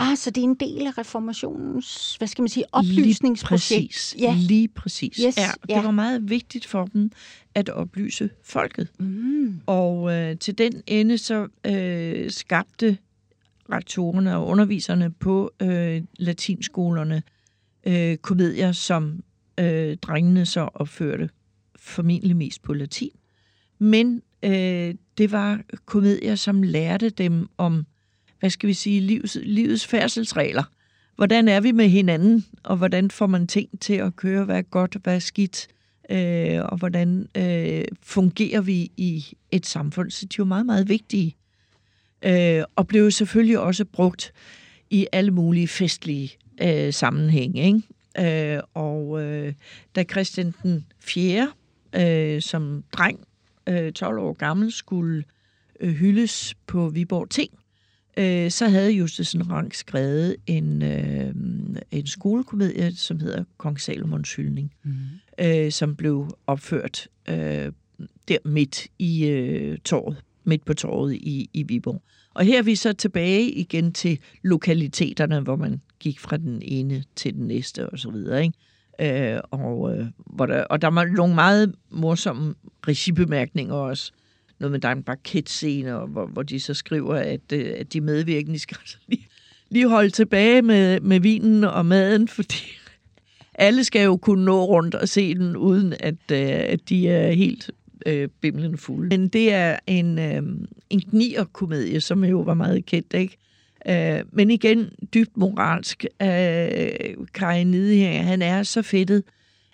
Ah, 0.00 0.16
så 0.16 0.30
det 0.30 0.40
er 0.40 0.44
en 0.44 0.54
del 0.54 0.86
af 0.86 0.98
reformationens, 0.98 2.16
hvad 2.16 2.28
skal 2.28 2.42
man 2.42 2.48
sige, 2.48 2.64
Lige 2.82 2.98
oplysningsprojekt. 3.00 3.92
præcis. 3.94 4.16
Ja. 4.18 4.36
Lige 4.38 4.68
præcis. 4.68 5.16
Yes, 5.26 5.36
ja, 5.36 5.50
ja. 5.68 5.74
det 5.76 5.84
var 5.84 5.90
meget 5.90 6.30
vigtigt 6.30 6.66
for 6.66 6.84
dem 6.84 7.10
at 7.54 7.68
oplyse 7.68 8.30
folket. 8.44 8.88
Mm. 8.98 9.60
Og 9.66 10.12
øh, 10.12 10.38
til 10.38 10.58
den 10.58 10.82
ende 10.86 11.18
så 11.18 11.48
øh, 11.66 12.30
skabte 12.30 12.98
rektorerne 13.72 14.36
og 14.36 14.46
underviserne 14.46 15.10
på 15.10 15.50
øh, 15.62 16.02
latinskolerne 16.18 17.22
øh, 17.86 18.16
komedier, 18.16 18.72
som 18.72 19.22
øh, 19.60 19.96
drengene 19.96 20.46
så 20.46 20.60
opførte 20.74 21.30
formentlig 21.76 22.36
mest 22.36 22.62
på 22.62 22.72
latin. 22.74 23.10
Men 23.78 24.22
øh, 24.42 24.94
det 25.18 25.32
var 25.32 25.60
komedier, 25.86 26.34
som 26.34 26.62
lærte 26.62 27.10
dem 27.10 27.48
om, 27.58 27.86
hvad 28.40 28.50
skal 28.50 28.68
vi 28.68 28.74
sige, 28.74 29.00
livs, 29.00 29.36
livets 29.42 29.86
færdselsregler. 29.86 30.62
Hvordan 31.16 31.48
er 31.48 31.60
vi 31.60 31.72
med 31.72 31.88
hinanden, 31.88 32.46
og 32.62 32.76
hvordan 32.76 33.10
får 33.10 33.26
man 33.26 33.46
ting 33.46 33.80
til 33.80 33.94
at 33.94 34.16
køre, 34.16 34.44
hvad 34.44 34.58
er 34.58 34.62
godt, 34.62 34.96
hvad 35.02 35.14
er 35.14 35.18
skidt, 35.18 35.68
øh, 36.10 36.60
og 36.64 36.78
hvordan 36.78 37.28
øh, 37.36 37.84
fungerer 38.02 38.60
vi 38.60 38.90
i 38.96 39.26
et 39.50 39.66
samfund. 39.66 40.10
Så 40.10 40.26
de 40.26 40.38
var 40.38 40.44
meget, 40.44 40.66
meget 40.66 40.88
vigtige. 40.88 41.36
Øh, 42.24 42.62
og 42.76 42.86
blev 42.86 43.10
selvfølgelig 43.10 43.58
også 43.58 43.84
brugt 43.84 44.32
i 44.90 45.06
alle 45.12 45.30
mulige 45.30 45.68
festlige 45.68 46.30
øh, 46.62 46.92
sammenhænge. 46.92 47.66
Ikke? 47.66 48.54
Øh, 48.56 48.62
og 48.74 49.22
øh, 49.22 49.54
da 49.96 50.04
Christian 50.04 50.54
den 50.62 50.86
4. 51.00 51.52
Øh, 51.92 52.42
som 52.42 52.84
dreng, 52.92 53.20
øh, 53.68 53.92
12 53.92 54.18
år 54.18 54.32
gammel, 54.32 54.72
skulle 54.72 55.24
øh, 55.80 55.94
hyldes 55.94 56.54
på 56.66 56.88
Viborg 56.88 57.30
Ting, 57.30 57.50
øh, 58.18 58.50
så 58.50 58.68
havde 58.68 58.92
Justesen 58.92 59.50
Rank 59.50 59.74
skrevet 59.74 60.36
en, 60.46 60.82
øh, 60.82 61.34
en 61.90 62.06
skolekomedie, 62.06 62.96
som 62.96 63.20
hedder 63.20 63.44
Kong 63.56 63.80
Salomons 63.80 64.34
hyldning, 64.34 64.72
mm. 64.84 64.92
øh, 65.40 65.72
som 65.72 65.96
blev 65.96 66.28
opført 66.46 67.08
øh, 67.28 67.72
der 68.28 68.38
midt 68.44 68.86
i 68.98 69.26
øh, 69.26 69.78
torvet, 69.78 70.16
midt 70.44 70.64
på 70.64 70.74
torvet 70.74 71.14
i, 71.14 71.50
i 71.54 71.62
Viborg. 71.62 72.02
Og 72.34 72.44
her 72.44 72.58
er 72.58 72.62
vi 72.62 72.74
så 72.74 72.92
tilbage 72.92 73.50
igen 73.50 73.92
til 73.92 74.18
lokaliteterne, 74.42 75.40
hvor 75.40 75.56
man 75.56 75.80
gik 76.00 76.20
fra 76.20 76.36
den 76.36 76.62
ene 76.62 77.04
til 77.16 77.34
den 77.34 77.46
næste 77.46 77.88
og 77.88 77.98
så 77.98 78.10
videre, 78.10 78.42
ikke? 78.42 79.34
Øh, 79.34 79.40
og, 79.50 79.96
øh, 79.96 80.06
hvor 80.26 80.46
der, 80.46 80.64
og 80.64 80.82
der 80.82 80.88
var 80.88 81.04
nogle 81.04 81.34
meget 81.34 81.74
morsomme 81.90 82.54
regibemærkninger 82.88 83.74
også. 83.74 84.12
Noget 84.60 84.72
med, 84.72 84.80
der 84.80 84.88
er 84.88 84.92
en 84.92 85.02
hvor, 86.12 86.26
hvor 86.26 86.42
de 86.42 86.60
så 86.60 86.74
skriver, 86.74 87.14
at, 87.14 87.52
øh, 87.52 87.74
at 87.76 87.92
de 87.92 88.00
medvirkende 88.00 88.58
skal 88.58 88.76
altså 88.80 88.96
lige, 89.06 89.28
lige 89.70 89.88
holde 89.88 90.10
tilbage 90.10 90.62
med, 90.62 91.00
med 91.00 91.20
vinen 91.20 91.64
og 91.64 91.86
maden, 91.86 92.28
fordi 92.28 92.78
alle 93.54 93.84
skal 93.84 94.04
jo 94.04 94.16
kunne 94.16 94.44
nå 94.44 94.64
rundt 94.64 94.94
og 94.94 95.08
se 95.08 95.34
den, 95.34 95.56
uden 95.56 95.94
at, 96.00 96.30
øh, 96.32 96.48
at 96.48 96.88
de 96.88 97.08
er 97.08 97.32
helt 97.32 97.70
øh, 98.06 98.28
bimlende 98.40 98.78
fulde. 98.78 99.18
Men 99.18 99.28
det 99.28 99.52
er 99.52 99.78
en, 99.86 100.18
øh, 100.18 100.42
en 100.90 101.00
gnierkomedie, 101.10 102.00
som 102.00 102.24
jo 102.24 102.40
var 102.40 102.54
meget 102.54 102.86
kendt, 102.86 103.14
ikke? 103.14 103.36
Øh, 103.88 104.24
men 104.32 104.50
igen, 104.50 104.90
dybt 105.14 105.36
moralsk. 105.36 106.04
Øh, 106.22 107.26
Kai 107.34 107.64
Nide 107.64 107.96
her, 107.96 108.22
han 108.22 108.42
er 108.42 108.62
så 108.62 108.82
fedtet, 108.82 109.22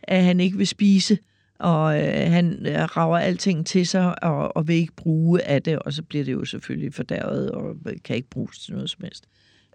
at 0.03 0.25
han 0.25 0.41
ikke 0.41 0.57
vil 0.57 0.67
spise, 0.67 1.19
og 1.65 1.99
øh, 1.99 2.33
han 2.33 2.67
øh, 2.67 2.97
rager 2.97 3.19
alting 3.19 3.67
til 3.67 3.87
sig, 3.87 4.25
og, 4.25 4.57
og 4.57 4.69
vil 4.69 4.77
ikke 4.77 4.93
bruge 4.97 5.43
af 5.43 5.63
det, 5.63 5.79
og 5.79 5.93
så 5.93 6.03
bliver 6.03 6.25
det 6.25 6.33
jo 6.33 6.45
selvfølgelig 6.45 6.95
fordærvet, 6.95 7.51
og 7.51 7.77
kan 8.05 8.17
ikke 8.17 8.31
bruges 8.31 8.59
til 8.59 8.75
noget 8.75 8.91
som 8.91 9.01
helst. 9.05 9.25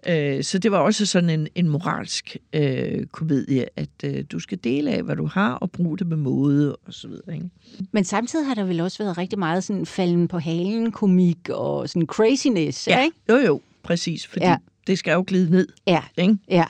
Øh, 0.08 0.44
så 0.44 0.58
det 0.58 0.72
var 0.72 0.78
også 0.78 1.06
sådan 1.06 1.30
en, 1.30 1.48
en 1.54 1.68
moralsk 1.68 2.36
øh, 2.52 3.06
komedie, 3.06 3.66
at 3.76 3.88
øh, 4.04 4.24
du 4.32 4.38
skal 4.38 4.58
dele 4.64 4.90
af, 4.90 5.02
hvad 5.02 5.16
du 5.16 5.26
har, 5.26 5.52
og 5.52 5.70
bruge 5.70 5.98
det 5.98 6.06
med 6.06 6.16
måde, 6.16 6.76
og 6.76 6.94
så 6.94 7.08
videre. 7.08 7.34
Ikke? 7.34 7.50
Men 7.92 8.04
samtidig 8.04 8.46
har 8.46 8.54
der 8.54 8.64
vel 8.64 8.80
også 8.80 9.02
været 9.02 9.18
rigtig 9.18 9.38
meget 9.38 9.64
sådan 9.64 9.86
falden 9.86 10.28
på 10.28 10.38
halen 10.38 10.92
komik, 10.92 11.48
og 11.48 11.88
sådan 11.88 12.06
craziness, 12.06 12.88
ja. 12.88 13.04
ikke? 13.04 13.16
Jo, 13.28 13.36
jo, 13.36 13.60
præcis, 13.82 14.26
fordi 14.26 14.44
ja. 14.44 14.56
det 14.86 14.98
skal 14.98 15.12
jo 15.12 15.24
glide 15.26 15.50
ned. 15.50 15.68
Ja, 15.86 16.02
ikke? 16.18 16.38
ja. 16.48 16.64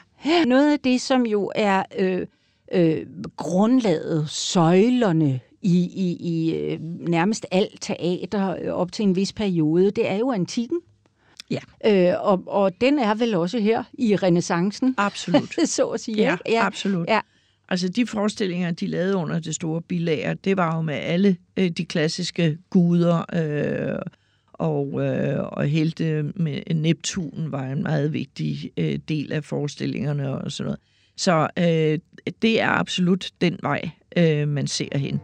Noget 0.46 0.72
af 0.72 0.80
det, 0.80 1.00
som 1.00 1.26
jo 1.26 1.52
er 1.54 1.82
øh, 1.98 2.26
øh, 2.70 3.06
grundlaget, 3.36 4.30
søjlerne 4.30 5.40
i, 5.62 5.78
i, 5.78 6.16
i 6.20 6.54
øh, 6.54 6.80
nærmest 7.08 7.46
alt 7.50 7.80
teater 7.80 8.72
op 8.72 8.92
til 8.92 9.02
en 9.02 9.16
vis 9.16 9.32
periode, 9.32 9.90
det 9.90 10.10
er 10.10 10.16
jo 10.16 10.32
antikken. 10.32 10.80
Ja. 11.50 11.60
Øh, 11.86 12.14
og, 12.24 12.42
og 12.46 12.80
den 12.80 12.98
er 12.98 13.14
vel 13.14 13.34
også 13.34 13.58
her 13.58 13.84
i 13.92 14.16
renaissancen. 14.16 14.94
Absolut. 14.98 15.54
så 15.68 15.86
at 15.86 16.00
sige. 16.00 16.16
Ja, 16.16 16.36
ja. 16.48 16.66
absolut. 16.66 17.08
Ja. 17.08 17.20
Altså 17.68 17.88
de 17.88 18.06
forestillinger, 18.06 18.70
de 18.70 18.86
lavede 18.86 19.16
under 19.16 19.38
det 19.38 19.54
store 19.54 19.82
bilager, 19.82 20.34
det 20.34 20.56
var 20.56 20.76
jo 20.76 20.82
med 20.82 20.94
alle 20.94 21.36
øh, 21.56 21.70
de 21.70 21.84
klassiske 21.84 22.58
guder, 22.70 23.24
øh, 23.34 23.98
og, 24.52 25.06
øh, 25.06 25.42
og 25.42 25.66
helte 25.66 26.22
med 26.22 26.74
Neptun 26.74 27.46
var 27.46 27.66
en 27.66 27.82
meget 27.82 28.12
vigtig 28.12 28.70
øh, 28.76 28.98
del 29.08 29.32
af 29.32 29.44
forestillingerne 29.44 30.30
og 30.30 30.52
sådan 30.52 30.66
noget. 30.66 30.80
Så 31.20 31.48
øh, 31.58 31.98
det 32.42 32.60
er 32.60 32.68
absolut 32.68 33.30
den 33.40 33.58
vej, 33.62 33.90
øh, 34.16 34.48
man 34.48 34.66
ser 34.66 34.98
hen. 34.98 35.20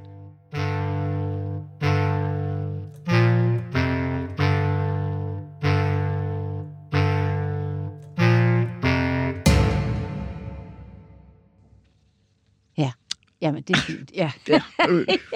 Jamen, 13.41 13.63
det 13.63 13.77
er 13.77 13.81
fint, 13.81 14.11
ja. 14.15 14.33
ja. 14.49 14.63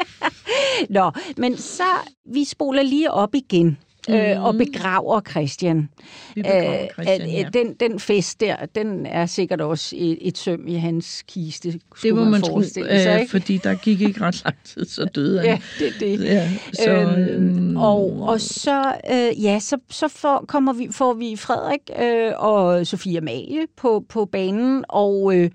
Nå, 1.01 1.11
men 1.37 1.57
så, 1.57 1.85
vi 2.25 2.45
spoler 2.45 2.83
lige 2.83 3.11
op 3.11 3.35
igen. 3.35 3.79
Øh, 4.09 4.45
og 4.45 4.55
begraver 4.55 5.21
Christian. 5.21 5.89
Vi 6.35 6.43
begraver 6.43 6.87
Christian, 6.93 7.23
øh, 7.23 7.33
ja. 7.35 7.49
den, 7.53 7.75
den 7.81 8.01
fest 8.01 8.41
der, 8.41 8.57
den 8.75 9.07
er 9.07 9.27
sikkert 9.27 9.61
også 9.61 9.97
et, 9.99 10.19
et 10.21 10.39
søm 10.39 10.69
i 10.69 10.75
hans 10.75 11.25
kiste. 11.29 11.81
Det 12.03 12.15
må 12.15 12.21
man, 12.21 12.31
man 12.31 12.43
tro, 12.43 12.63
sig, 12.63 13.21
øh, 13.21 13.29
fordi 13.29 13.57
der 13.57 13.75
gik 13.75 14.01
ikke 14.01 14.21
ret 14.21 14.43
lang 14.45 14.57
tid, 14.65 14.85
så 14.85 15.05
døde 15.05 15.39
han. 15.39 15.47
Ja, 15.47 15.59
det 15.79 15.93
det. 16.01 16.25
Ja, 16.25 16.51
så, 16.73 16.91
øhm, 16.91 17.77
øh, 17.77 17.83
og, 17.83 18.21
og 18.21 18.41
så, 18.41 18.95
øh, 19.13 19.45
ja, 19.45 19.59
så, 19.61 19.79
så 19.91 20.09
får, 20.09 20.45
kommer 20.49 20.73
vi, 20.73 20.89
får 20.91 21.15
vi 21.15 21.37
Frederik 21.37 21.91
øh, 22.03 22.33
og 22.37 22.87
Sofia 22.87 23.19
Amalie 23.19 23.67
på, 23.77 24.05
på 24.09 24.25
banen, 24.25 24.85
og... 24.89 25.37
Øh, 25.37 25.51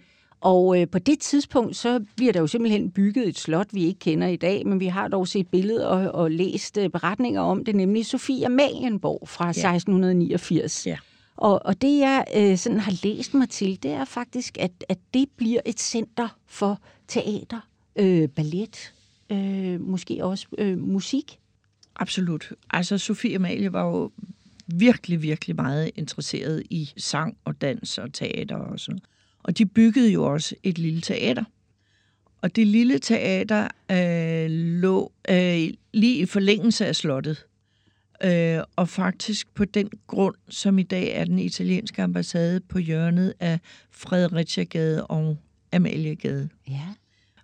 og 0.45 0.81
øh, 0.81 0.87
på 0.87 0.99
det 0.99 1.19
tidspunkt, 1.19 1.75
så 1.75 2.05
bliver 2.15 2.33
der 2.33 2.39
jo 2.39 2.47
simpelthen 2.47 2.91
bygget 2.91 3.27
et 3.27 3.37
slot, 3.37 3.67
vi 3.71 3.83
ikke 3.83 3.99
kender 3.99 4.27
i 4.27 4.35
dag, 4.35 4.67
men 4.67 4.79
vi 4.79 4.85
har 4.85 5.07
dog 5.07 5.27
set 5.27 5.47
billeder 5.47 5.87
og, 5.87 6.11
og 6.11 6.31
læst 6.31 6.77
øh, 6.77 6.89
beretninger 6.89 7.41
om 7.41 7.65
det, 7.65 7.75
nemlig 7.75 8.05
Sofia 8.05 8.49
Malienborg 8.49 9.29
fra 9.29 9.45
ja. 9.45 9.49
1689. 9.49 10.87
Ja. 10.87 10.97
Og, 11.35 11.65
og 11.65 11.81
det, 11.81 11.99
jeg 11.99 12.25
øh, 12.35 12.57
sådan 12.57 12.79
har 12.79 12.93
læst 13.03 13.33
mig 13.33 13.49
til, 13.49 13.83
det 13.83 13.91
er 13.91 14.05
faktisk, 14.05 14.57
at, 14.59 14.71
at 14.89 14.97
det 15.13 15.29
bliver 15.37 15.61
et 15.65 15.79
center 15.79 16.37
for 16.47 16.79
teater, 17.07 17.59
øh, 17.95 18.29
ballet, 18.29 18.93
øh, 19.29 19.81
måske 19.81 20.25
også 20.25 20.47
øh, 20.57 20.77
musik. 20.77 21.39
Absolut. 21.95 22.53
Altså, 22.69 22.97
Sofie 22.97 23.35
Amalie 23.35 23.73
var 23.73 23.85
jo 23.85 24.11
virkelig, 24.67 25.21
virkelig 25.21 25.55
meget 25.55 25.91
interesseret 25.95 26.63
i 26.69 26.89
sang 26.97 27.37
og 27.45 27.61
dans 27.61 27.97
og 27.97 28.13
teater 28.13 28.55
og 28.55 28.79
sådan 28.79 28.99
og 29.45 29.57
de 29.57 29.65
byggede 29.65 30.11
jo 30.11 30.23
også 30.23 30.55
et 30.63 30.77
lille 30.77 31.01
teater. 31.01 31.43
Og 32.41 32.55
det 32.55 32.67
lille 32.67 32.99
teater 32.99 33.67
øh, 33.91 34.51
lå 34.51 35.11
øh, 35.29 35.69
lige 35.93 36.17
i 36.17 36.25
forlængelse 36.25 36.85
af 36.85 36.95
slottet. 36.95 37.45
Øh, 38.23 38.59
og 38.75 38.89
faktisk 38.89 39.53
på 39.53 39.65
den 39.65 39.89
grund, 40.07 40.35
som 40.49 40.79
i 40.79 40.83
dag 40.83 41.11
er 41.13 41.25
den 41.25 41.39
italienske 41.39 42.03
ambassade 42.03 42.59
på 42.59 42.79
hjørnet 42.79 43.33
af 43.39 43.59
Fredericia-gade 43.91 45.07
og 45.07 45.37
Amaliegade. 45.73 46.49
Ja. 46.69 46.87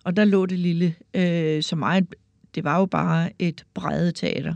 Og 0.03 0.15
der 0.15 0.25
lå 0.25 0.45
det 0.45 0.59
lille, 0.59 0.95
øh, 1.13 1.63
som 1.63 1.79
meget, 1.79 2.15
det 2.55 2.63
var 2.63 2.79
jo 2.79 2.85
bare 2.85 3.29
et 3.39 3.65
teater. 4.15 4.55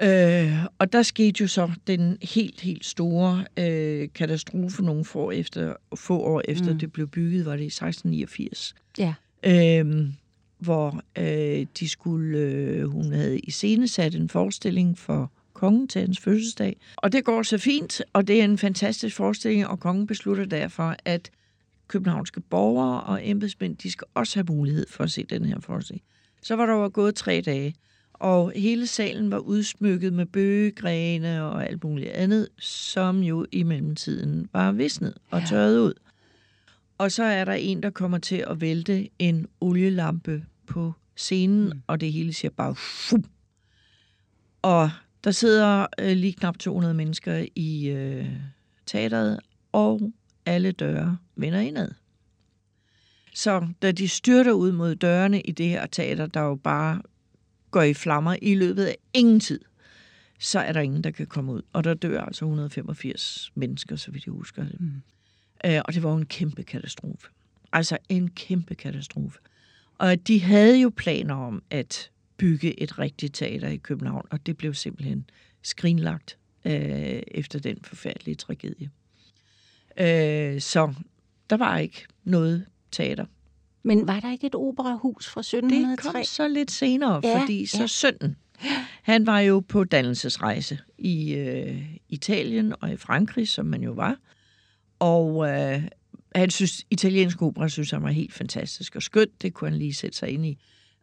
Øh, 0.00 0.64
og 0.78 0.92
der 0.92 1.02
skete 1.02 1.40
jo 1.40 1.46
så 1.46 1.70
den 1.86 2.18
helt, 2.22 2.60
helt 2.60 2.84
store 2.84 3.44
øh, 3.56 4.08
katastrofe 4.14 4.82
nogle 4.82 5.04
få, 5.04 5.30
efter, 5.30 5.74
få 5.94 6.20
år 6.20 6.42
efter 6.48 6.72
mm. 6.72 6.78
det 6.78 6.92
blev 6.92 7.08
bygget, 7.08 7.46
var 7.46 7.56
det 7.56 7.62
i 7.62 7.66
1689. 7.66 8.74
Ja. 8.98 9.14
Øh, 9.44 10.08
hvor 10.58 11.02
øh, 11.18 11.66
de 11.80 11.88
skulle, 11.88 12.38
øh, 12.38 12.84
hun 12.84 13.12
havde 13.12 13.38
iscenesat 13.38 14.14
en 14.14 14.28
forestilling 14.28 14.98
for 14.98 15.32
kongen 15.52 15.88
til 15.88 16.00
hans 16.00 16.20
fødselsdag. 16.20 16.76
Og 16.96 17.12
det 17.12 17.24
går 17.24 17.42
så 17.42 17.58
fint, 17.58 18.02
og 18.12 18.28
det 18.28 18.40
er 18.40 18.44
en 18.44 18.58
fantastisk 18.58 19.16
forestilling, 19.16 19.66
og 19.66 19.80
kongen 19.80 20.06
beslutter 20.06 20.44
derfor, 20.44 20.96
at 21.04 21.30
københavnske 21.88 22.40
borgere 22.40 23.00
og 23.02 23.28
embedsmænd, 23.28 23.76
de 23.76 23.90
skal 23.90 24.06
også 24.14 24.36
have 24.36 24.56
mulighed 24.56 24.86
for 24.90 25.04
at 25.04 25.10
se 25.10 25.24
den 25.24 25.44
her 25.44 25.60
forestilling. 25.60 26.02
Så 26.42 26.56
var 26.56 26.66
der 26.66 26.72
jo 26.72 26.90
gået 26.92 27.14
tre 27.14 27.40
dage, 27.40 27.74
og 28.22 28.52
hele 28.56 28.86
salen 28.86 29.30
var 29.30 29.38
udsmykket 29.38 30.12
med 30.12 30.26
bøgegrene 30.26 31.44
og 31.44 31.66
alt 31.66 31.84
muligt 31.84 32.10
andet, 32.10 32.48
som 32.58 33.20
jo 33.20 33.46
i 33.52 33.62
mellemtiden 33.62 34.48
var 34.52 34.72
visnet 34.72 35.14
og 35.30 35.42
tørret 35.48 35.78
ud. 35.78 35.94
Og 36.98 37.12
så 37.12 37.22
er 37.22 37.44
der 37.44 37.52
en, 37.52 37.82
der 37.82 37.90
kommer 37.90 38.18
til 38.18 38.44
at 38.48 38.60
vælte 38.60 39.08
en 39.18 39.46
olielampe 39.60 40.44
på 40.66 40.92
scenen, 41.16 41.64
mm. 41.64 41.82
og 41.86 42.00
det 42.00 42.12
hele 42.12 42.32
siger 42.32 42.50
bare 42.50 42.74
fum. 42.74 43.24
Og 44.62 44.90
der 45.24 45.30
sidder 45.30 45.86
øh, 45.98 46.16
lige 46.16 46.32
knap 46.32 46.58
200 46.58 46.94
mennesker 46.94 47.46
i 47.56 47.88
øh, 47.88 48.26
teateret, 48.86 49.40
og 49.72 50.12
alle 50.46 50.72
døre 50.72 51.16
vender 51.36 51.60
indad. 51.60 51.90
Så 53.34 53.66
da 53.82 53.92
de 53.92 54.08
styrter 54.08 54.52
ud 54.52 54.72
mod 54.72 54.94
dørene 54.94 55.40
i 55.40 55.52
det 55.52 55.68
her 55.68 55.86
teater, 55.86 56.26
der 56.26 56.40
jo 56.40 56.54
bare 56.54 57.02
går 57.72 57.82
i 57.82 57.94
flammer 57.94 58.36
i 58.42 58.54
løbet 58.54 58.84
af 58.84 58.96
ingen 59.14 59.40
tid, 59.40 59.60
så 60.38 60.58
er 60.58 60.72
der 60.72 60.80
ingen, 60.80 61.04
der 61.04 61.10
kan 61.10 61.26
komme 61.26 61.52
ud. 61.52 61.62
Og 61.72 61.84
der 61.84 61.94
dør 61.94 62.20
altså 62.20 62.44
185 62.44 63.52
mennesker, 63.54 63.96
så 63.96 64.10
vidt 64.10 64.26
jeg 64.26 64.32
husker 64.32 64.64
det. 64.64 64.80
Mm. 64.80 65.02
Øh, 65.64 65.80
og 65.84 65.94
det 65.94 66.02
var 66.02 66.10
jo 66.10 66.16
en 66.16 66.26
kæmpe 66.26 66.62
katastrofe. 66.62 67.28
Altså 67.72 67.98
en 68.08 68.30
kæmpe 68.30 68.74
katastrofe. 68.74 69.38
Og 69.98 70.28
de 70.28 70.40
havde 70.40 70.80
jo 70.80 70.92
planer 70.96 71.34
om 71.34 71.62
at 71.70 72.10
bygge 72.36 72.82
et 72.82 72.98
rigtigt 72.98 73.34
teater 73.34 73.68
i 73.68 73.76
København, 73.76 74.26
og 74.30 74.46
det 74.46 74.56
blev 74.56 74.74
simpelthen 74.74 75.30
skrinlagt 75.62 76.38
øh, 76.64 77.22
efter 77.26 77.58
den 77.58 77.78
forfærdelige 77.84 78.34
tragedie. 78.34 78.90
Øh, 79.96 80.60
så 80.60 80.94
der 81.50 81.56
var 81.56 81.78
ikke 81.78 82.06
noget 82.24 82.66
teater 82.90 83.26
men 83.82 84.06
var 84.06 84.20
der 84.20 84.32
ikke 84.32 84.46
et 84.46 84.54
operahus 84.54 85.28
fra 85.28 85.40
1703? 85.40 86.08
Det 86.08 86.14
kom 86.14 86.24
så 86.24 86.48
lidt 86.48 86.70
senere, 86.70 87.20
ja, 87.24 87.40
fordi 87.40 87.66
så 87.66 87.80
ja. 87.80 87.86
sønnen 87.86 88.36
Han 89.02 89.26
var 89.26 89.40
jo 89.40 89.60
på 89.60 89.84
dannelsesrejse 89.84 90.78
i 90.98 91.34
øh, 91.34 91.82
Italien 92.08 92.74
og 92.80 92.92
i 92.92 92.96
Frankrig, 92.96 93.48
som 93.48 93.66
man 93.66 93.82
jo 93.82 93.92
var. 93.92 94.16
Og 94.98 95.48
øh, 95.48 95.82
han 96.34 96.50
synes, 96.50 96.86
italiensk 96.90 97.42
opera 97.42 97.68
synes 97.68 97.90
han 97.90 98.02
var 98.02 98.10
helt 98.10 98.32
fantastisk 98.32 98.96
og 98.96 99.02
skønt. 99.02 99.42
Det 99.42 99.54
kunne 99.54 99.70
han 99.70 99.78
lige 99.78 99.94
sætte 99.94 100.18
sig 100.18 100.28
ind 100.28 100.46
i. 100.46 100.58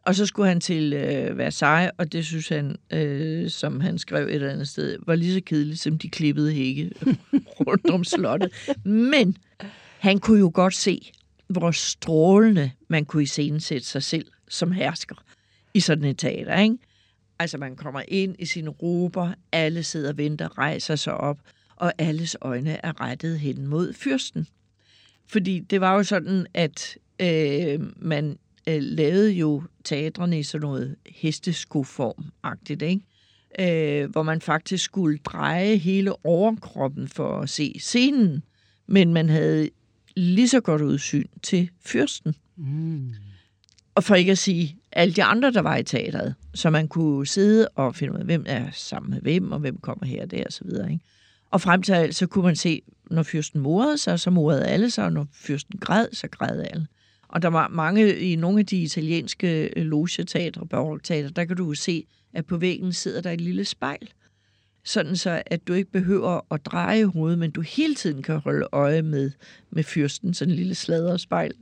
Og 0.06 0.14
så 0.14 0.26
skulle 0.26 0.48
han 0.48 0.60
til 0.60 0.92
øh, 0.92 1.38
Versailles, 1.38 1.92
og 1.98 2.12
det 2.12 2.26
synes 2.26 2.48
han, 2.48 2.76
øh, 2.92 3.50
som 3.50 3.80
han 3.80 3.98
skrev 3.98 4.26
et 4.26 4.34
eller 4.34 4.50
andet 4.50 4.68
sted, 4.68 4.96
var 5.06 5.14
lige 5.14 5.34
så 5.34 5.40
kedeligt, 5.46 5.80
som 5.80 5.98
de 5.98 6.08
klippede 6.08 6.52
hække 6.52 6.90
rundt 7.66 7.90
om 7.90 8.04
slottet. 8.04 8.50
Men 8.84 9.36
han 9.98 10.18
kunne 10.18 10.38
jo 10.38 10.50
godt 10.54 10.74
se, 10.74 11.12
hvor 11.50 11.70
strålende 11.70 12.70
man 12.88 13.04
kunne 13.04 13.22
iscenesætte 13.22 13.86
sig 13.86 14.02
selv 14.02 14.26
som 14.48 14.72
hersker 14.72 15.24
i 15.74 15.80
sådan 15.80 16.04
et 16.04 16.18
teater, 16.18 16.58
ikke? 16.58 16.78
Altså, 17.38 17.58
man 17.58 17.76
kommer 17.76 18.02
ind 18.08 18.36
i 18.38 18.46
sine 18.46 18.70
rober, 18.70 19.34
alle 19.52 19.82
sidder 19.82 20.08
og 20.08 20.18
venter, 20.18 20.58
rejser 20.58 20.96
sig 20.96 21.14
op, 21.14 21.38
og 21.76 21.92
alles 21.98 22.36
øjne 22.40 22.84
er 22.84 23.00
rettet 23.00 23.38
hen 23.38 23.66
mod 23.66 23.92
fyrsten. 23.92 24.46
Fordi 25.26 25.58
det 25.58 25.80
var 25.80 25.94
jo 25.94 26.02
sådan, 26.02 26.46
at 26.54 26.98
øh, 27.20 27.80
man 27.96 28.38
øh, 28.68 28.82
lavede 28.82 29.32
jo 29.32 29.62
teatrene 29.84 30.38
i 30.38 30.42
sådan 30.42 30.66
noget 30.66 30.96
hesteskoform-agtigt, 31.08 32.82
ikke? 32.82 33.00
Øh, 33.58 34.10
hvor 34.10 34.22
man 34.22 34.40
faktisk 34.40 34.84
skulle 34.84 35.18
dreje 35.18 35.76
hele 35.76 36.26
overkroppen 36.26 37.08
for 37.08 37.40
at 37.40 37.50
se 37.50 37.74
scenen, 37.78 38.42
men 38.86 39.14
man 39.14 39.28
havde 39.28 39.70
lige 40.16 40.48
så 40.48 40.60
godt 40.60 40.82
udsyn 40.82 41.26
til 41.42 41.70
fyrsten. 41.80 42.34
Mm. 42.56 43.14
Og 43.94 44.04
for 44.04 44.14
ikke 44.14 44.32
at 44.32 44.38
sige 44.38 44.76
alle 44.92 45.14
de 45.14 45.24
andre, 45.24 45.52
der 45.52 45.60
var 45.60 45.76
i 45.76 45.82
teateret, 45.82 46.34
så 46.54 46.70
man 46.70 46.88
kunne 46.88 47.26
sidde 47.26 47.68
og 47.68 47.96
finde 47.96 48.14
ud 48.14 48.18
af, 48.18 48.24
hvem 48.24 48.44
er 48.46 48.70
sammen 48.72 49.10
med 49.10 49.20
hvem, 49.20 49.52
og 49.52 49.58
hvem 49.58 49.76
kommer 49.76 50.06
her 50.06 50.22
og 50.22 50.30
der, 50.30 50.44
og 50.46 50.52
så 50.52 50.64
videre. 50.64 50.92
Ikke? 50.92 51.04
Og 51.50 51.60
frem 51.60 51.82
til 51.82 51.92
alt, 51.92 52.14
så 52.14 52.26
kunne 52.26 52.44
man 52.44 52.56
se, 52.56 52.82
når 53.10 53.22
fyrsten 53.22 53.60
morede 53.60 53.98
sig, 53.98 54.20
så 54.20 54.30
morede 54.30 54.66
alle 54.66 54.90
sig, 54.90 55.04
og 55.04 55.12
når 55.12 55.26
fyrsten 55.32 55.78
græd, 55.78 56.06
så 56.12 56.28
græd 56.28 56.60
alle. 56.60 56.86
Og 57.28 57.42
der 57.42 57.48
var 57.48 57.68
mange 57.68 58.16
i 58.16 58.36
nogle 58.36 58.58
af 58.58 58.66
de 58.66 58.82
italienske 58.82 59.72
logeteatre, 59.76 60.66
barokteatre, 60.66 61.30
der 61.30 61.44
kan 61.44 61.56
du 61.56 61.74
se, 61.74 62.04
at 62.32 62.46
på 62.46 62.56
væggen 62.56 62.92
sidder 62.92 63.20
der 63.20 63.30
et 63.30 63.40
lille 63.40 63.64
spejl. 63.64 64.08
Sådan 64.90 65.16
så, 65.16 65.42
at 65.46 65.68
du 65.68 65.72
ikke 65.72 65.90
behøver 65.90 66.54
at 66.54 66.66
dreje 66.66 67.04
hovedet, 67.04 67.38
men 67.38 67.50
du 67.50 67.60
hele 67.60 67.94
tiden 67.94 68.22
kan 68.22 68.38
holde 68.38 68.66
øje 68.72 69.02
med, 69.02 69.30
med 69.70 69.84
fyrsten, 69.84 70.34
sådan 70.34 70.52
en 70.52 70.56
lille 70.56 70.74
sladderspejl. 70.74 71.54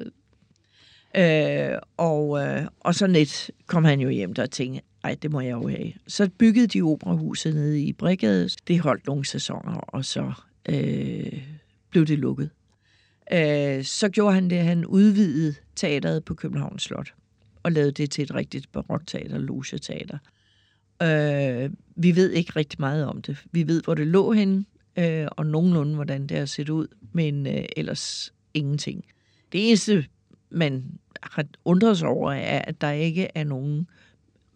Øh, 1.17 1.79
og, 1.97 2.47
øh, 2.47 2.67
og 2.81 2.95
så 2.95 3.07
net 3.07 3.51
kom 3.67 3.85
han 3.85 4.01
jo 4.01 4.09
hjem 4.09 4.35
der 4.35 4.43
og 4.43 4.51
tænkte, 4.51 4.81
ej, 5.05 5.17
det 5.23 5.33
må 5.33 5.41
jeg 5.41 5.53
jo 5.53 5.69
have. 5.69 5.93
Så 6.07 6.31
byggede 6.39 6.67
de 6.67 6.83
operahuset 6.83 7.55
nede 7.55 7.83
i 7.83 7.93
Brigade. 7.93 8.49
Det 8.69 8.81
holdt 8.81 9.07
nogle 9.07 9.25
sæsoner, 9.25 9.73
og 9.73 10.05
så 10.05 10.33
øh, 10.69 11.43
blev 11.91 12.07
det 12.07 12.19
lukket. 12.19 12.51
Øh, 13.33 13.85
så 13.85 14.09
gjorde 14.09 14.35
han 14.35 14.51
det, 14.51 14.59
han 14.59 14.87
udvidede 14.87 15.55
teateret 15.77 16.25
på 16.25 16.35
Københavns 16.35 16.83
Slot 16.83 17.15
og 17.63 17.73
lavede 17.73 17.93
det 17.93 18.11
til 18.11 18.23
et 18.23 18.35
rigtigt 18.35 18.73
barokteater, 18.73 19.39
logeteater. 19.39 20.19
Øh, 21.03 21.71
vi 21.97 22.17
ved 22.17 22.31
ikke 22.31 22.53
rigtig 22.57 22.81
meget 22.81 23.07
om 23.07 23.23
det. 23.23 23.45
Vi 23.53 23.67
ved, 23.67 23.83
hvor 23.83 23.95
det 23.95 24.07
lå 24.07 24.33
henne, 24.33 24.65
øh, 24.99 25.27
og 25.31 25.47
nogenlunde, 25.47 25.95
hvordan 25.95 26.27
det 26.27 26.39
har 26.39 26.47
set 26.47 26.69
ud, 26.69 26.87
men 27.13 27.47
øh, 27.47 27.65
ellers 27.77 28.33
ingenting. 28.55 29.05
Det 29.53 29.69
eneste, 29.69 30.07
man 30.51 30.85
har 31.23 31.45
undret 31.65 31.99
sig 31.99 32.09
over, 32.09 32.33
er, 32.33 32.59
at 32.59 32.81
der 32.81 32.91
ikke 32.91 33.29
er 33.35 33.45
nogen 33.45 33.87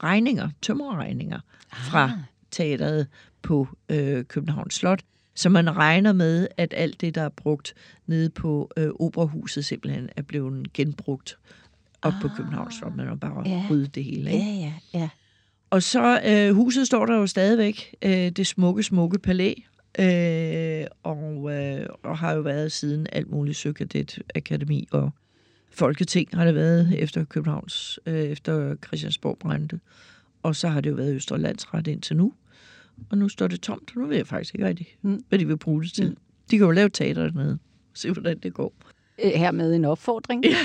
regninger, 0.02 0.48
tømmerregninger 0.62 1.40
fra 1.72 2.05
ah. 2.05 2.11
teateret 2.50 3.07
på 3.42 3.68
øh, 3.88 4.24
Københavns 4.24 4.74
Slot. 4.74 5.02
Så 5.35 5.48
man 5.48 5.76
regner 5.76 6.12
med, 6.12 6.48
at 6.57 6.74
alt 6.76 7.00
det, 7.00 7.14
der 7.14 7.22
er 7.22 7.28
brugt 7.28 7.74
nede 8.07 8.31
på 8.31 8.70
øh, 8.76 8.90
operahuset, 9.00 9.64
simpelthen 9.64 10.09
er 10.16 10.22
blevet 10.22 10.72
genbrugt 10.72 11.38
op 12.02 12.12
ah. 12.12 12.22
på 12.22 12.28
Københavns 12.37 12.74
Slot. 12.74 12.96
Man 12.96 13.07
har 13.07 13.14
bare 13.14 13.48
ja. 13.48 13.66
ryddet 13.70 13.94
det 13.94 14.05
hele. 14.05 14.33
Ikke? 14.33 14.44
Ja, 14.44 14.52
ja, 14.52 14.72
ja. 14.94 15.09
Og 15.72 15.82
så 15.82 16.20
øh, 16.26 16.54
huset 16.54 16.87
står 16.87 17.06
der 17.06 17.16
jo 17.16 17.26
stadigvæk, 17.26 17.94
øh, 18.02 18.28
det 18.28 18.46
smukke, 18.46 18.82
smukke 18.82 19.18
palæ, 19.18 19.54
øh, 19.98 20.87
og, 21.02 21.52
øh, 21.52 21.87
og 22.02 22.18
har 22.18 22.32
jo 22.32 22.40
været 22.40 22.72
siden 22.72 23.06
alt 23.12 23.30
muligt 23.30 23.56
Søkadet 23.56 24.18
Akademi 24.35 24.88
og 24.90 25.11
Folketing 25.70 26.28
har 26.32 26.44
det 26.44 26.54
været 26.54 26.94
efter 26.98 27.24
Københavns, 27.24 27.98
øh, 28.06 28.14
efter 28.14 28.76
Christiansborg 28.87 29.38
brændte. 29.38 29.80
Og 30.42 30.56
så 30.56 30.68
har 30.68 30.80
det 30.80 30.90
jo 30.90 30.94
været 30.94 31.14
Østerlandsret 31.14 31.87
indtil 31.87 32.16
nu. 32.16 32.32
Og 33.11 33.18
nu 33.18 33.28
står 33.28 33.46
det 33.46 33.61
tomt, 33.61 33.92
og 33.94 34.02
nu 34.02 34.06
ved 34.06 34.16
jeg 34.16 34.26
faktisk 34.26 34.54
ikke 34.54 34.66
rigtig, 34.66 34.96
mm. 35.02 35.24
hvad 35.28 35.38
de 35.38 35.46
vil 35.46 35.56
bruge 35.56 35.82
det 35.82 35.92
til. 35.92 36.08
Mm. 36.08 36.16
De 36.50 36.58
kan 36.58 36.64
jo 36.66 36.70
lave 36.70 36.88
teater 36.88 37.22
dernede. 37.22 37.58
Se, 37.94 38.12
hvordan 38.12 38.38
det 38.38 38.54
går. 38.54 38.72
Her 39.18 39.50
med 39.50 39.74
en 39.74 39.85
opfordring. 39.85 40.44
Ja. 40.44 40.56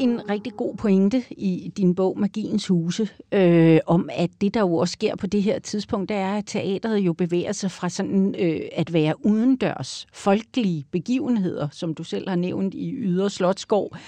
En 0.00 0.30
rigtig 0.30 0.52
god 0.56 0.76
pointe 0.76 1.24
i 1.30 1.72
din 1.76 1.94
bog 1.94 2.18
Magiens 2.18 2.66
Huse, 2.66 3.08
øh, 3.32 3.80
om 3.86 4.10
at 4.12 4.30
det, 4.40 4.54
der 4.54 4.60
jo 4.60 4.74
også 4.74 4.92
sker 4.92 5.16
på 5.16 5.26
det 5.26 5.42
her 5.42 5.58
tidspunkt, 5.58 6.08
det 6.08 6.16
er, 6.16 6.36
at 6.36 6.46
teateret 6.46 6.98
jo 6.98 7.12
bevæger 7.12 7.52
sig 7.52 7.70
fra 7.70 7.88
sådan 7.88 8.34
øh, 8.38 8.60
at 8.72 8.92
være 8.92 9.26
udendørs 9.26 10.06
folkelige 10.12 10.84
begivenheder, 10.90 11.68
som 11.72 11.94
du 11.94 12.04
selv 12.04 12.28
har 12.28 12.36
nævnt 12.36 12.74
i 12.74 12.92
Ydre 12.92 13.30
Slottsgård 13.30 13.98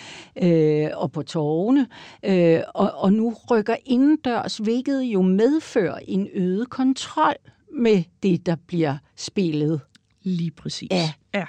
øh, 0.43 0.89
og 0.95 1.13
på 1.13 1.23
torvene, 1.23 1.87
øh, 2.25 2.61
og, 2.75 2.91
og 2.95 3.13
nu 3.13 3.35
rykker 3.51 3.77
indendørs, 3.85 4.57
hvilket 4.57 5.03
jo 5.03 5.23
medfører 5.23 5.99
en 6.09 6.29
øget 6.35 6.71
kontrol 6.71 7.35
med 7.73 8.03
det, 8.23 8.47
der 8.47 8.57
bliver 8.67 8.97
spillet. 9.17 9.81
Lige 10.23 10.51
præcis. 10.51 10.91
Ja. 10.91 11.13
ja. 11.35 11.45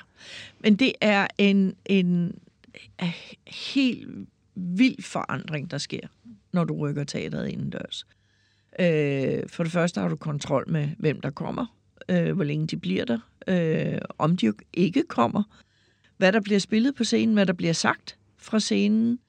Men 0.60 0.76
det 0.76 0.94
er 1.02 1.28
en, 1.38 1.74
en 1.86 2.36
helt 3.48 4.08
vild 4.56 5.04
forandring, 5.04 5.72
der 5.72 5.78
sker, 5.78 6.08
når 6.54 6.64
du 6.64 6.78
rykker 6.78 7.04
teateret 7.04 7.50
indendørs. 7.50 8.06
Øh, 8.80 9.50
for 9.50 9.64
det 9.64 9.72
første 9.72 10.02
har 10.02 10.08
du 10.08 10.16
kontrol 10.16 10.70
med, 10.70 10.90
hvem 10.98 11.22
der 11.22 11.30
kommer, 11.30 11.66
øh, 12.10 12.36
hvor 12.36 12.44
længe 12.44 12.68
de 12.68 12.78
bliver 12.78 13.06
der, 13.06 13.20
øh, 13.48 14.02
om 14.18 14.38
de 14.38 14.54
ikke 14.74 15.04
kommer, 15.04 15.44
hvad 16.18 16.32
der 16.32 16.42
bliver 16.42 16.60
spillet 16.60 16.96
på 16.96 17.04
scenen, 17.04 17.34
hvad 17.34 17.46
der 17.46 17.54
bliver 17.54 17.74
sagt 17.74 18.18
fra 18.38 18.60
scenen, 18.60 19.20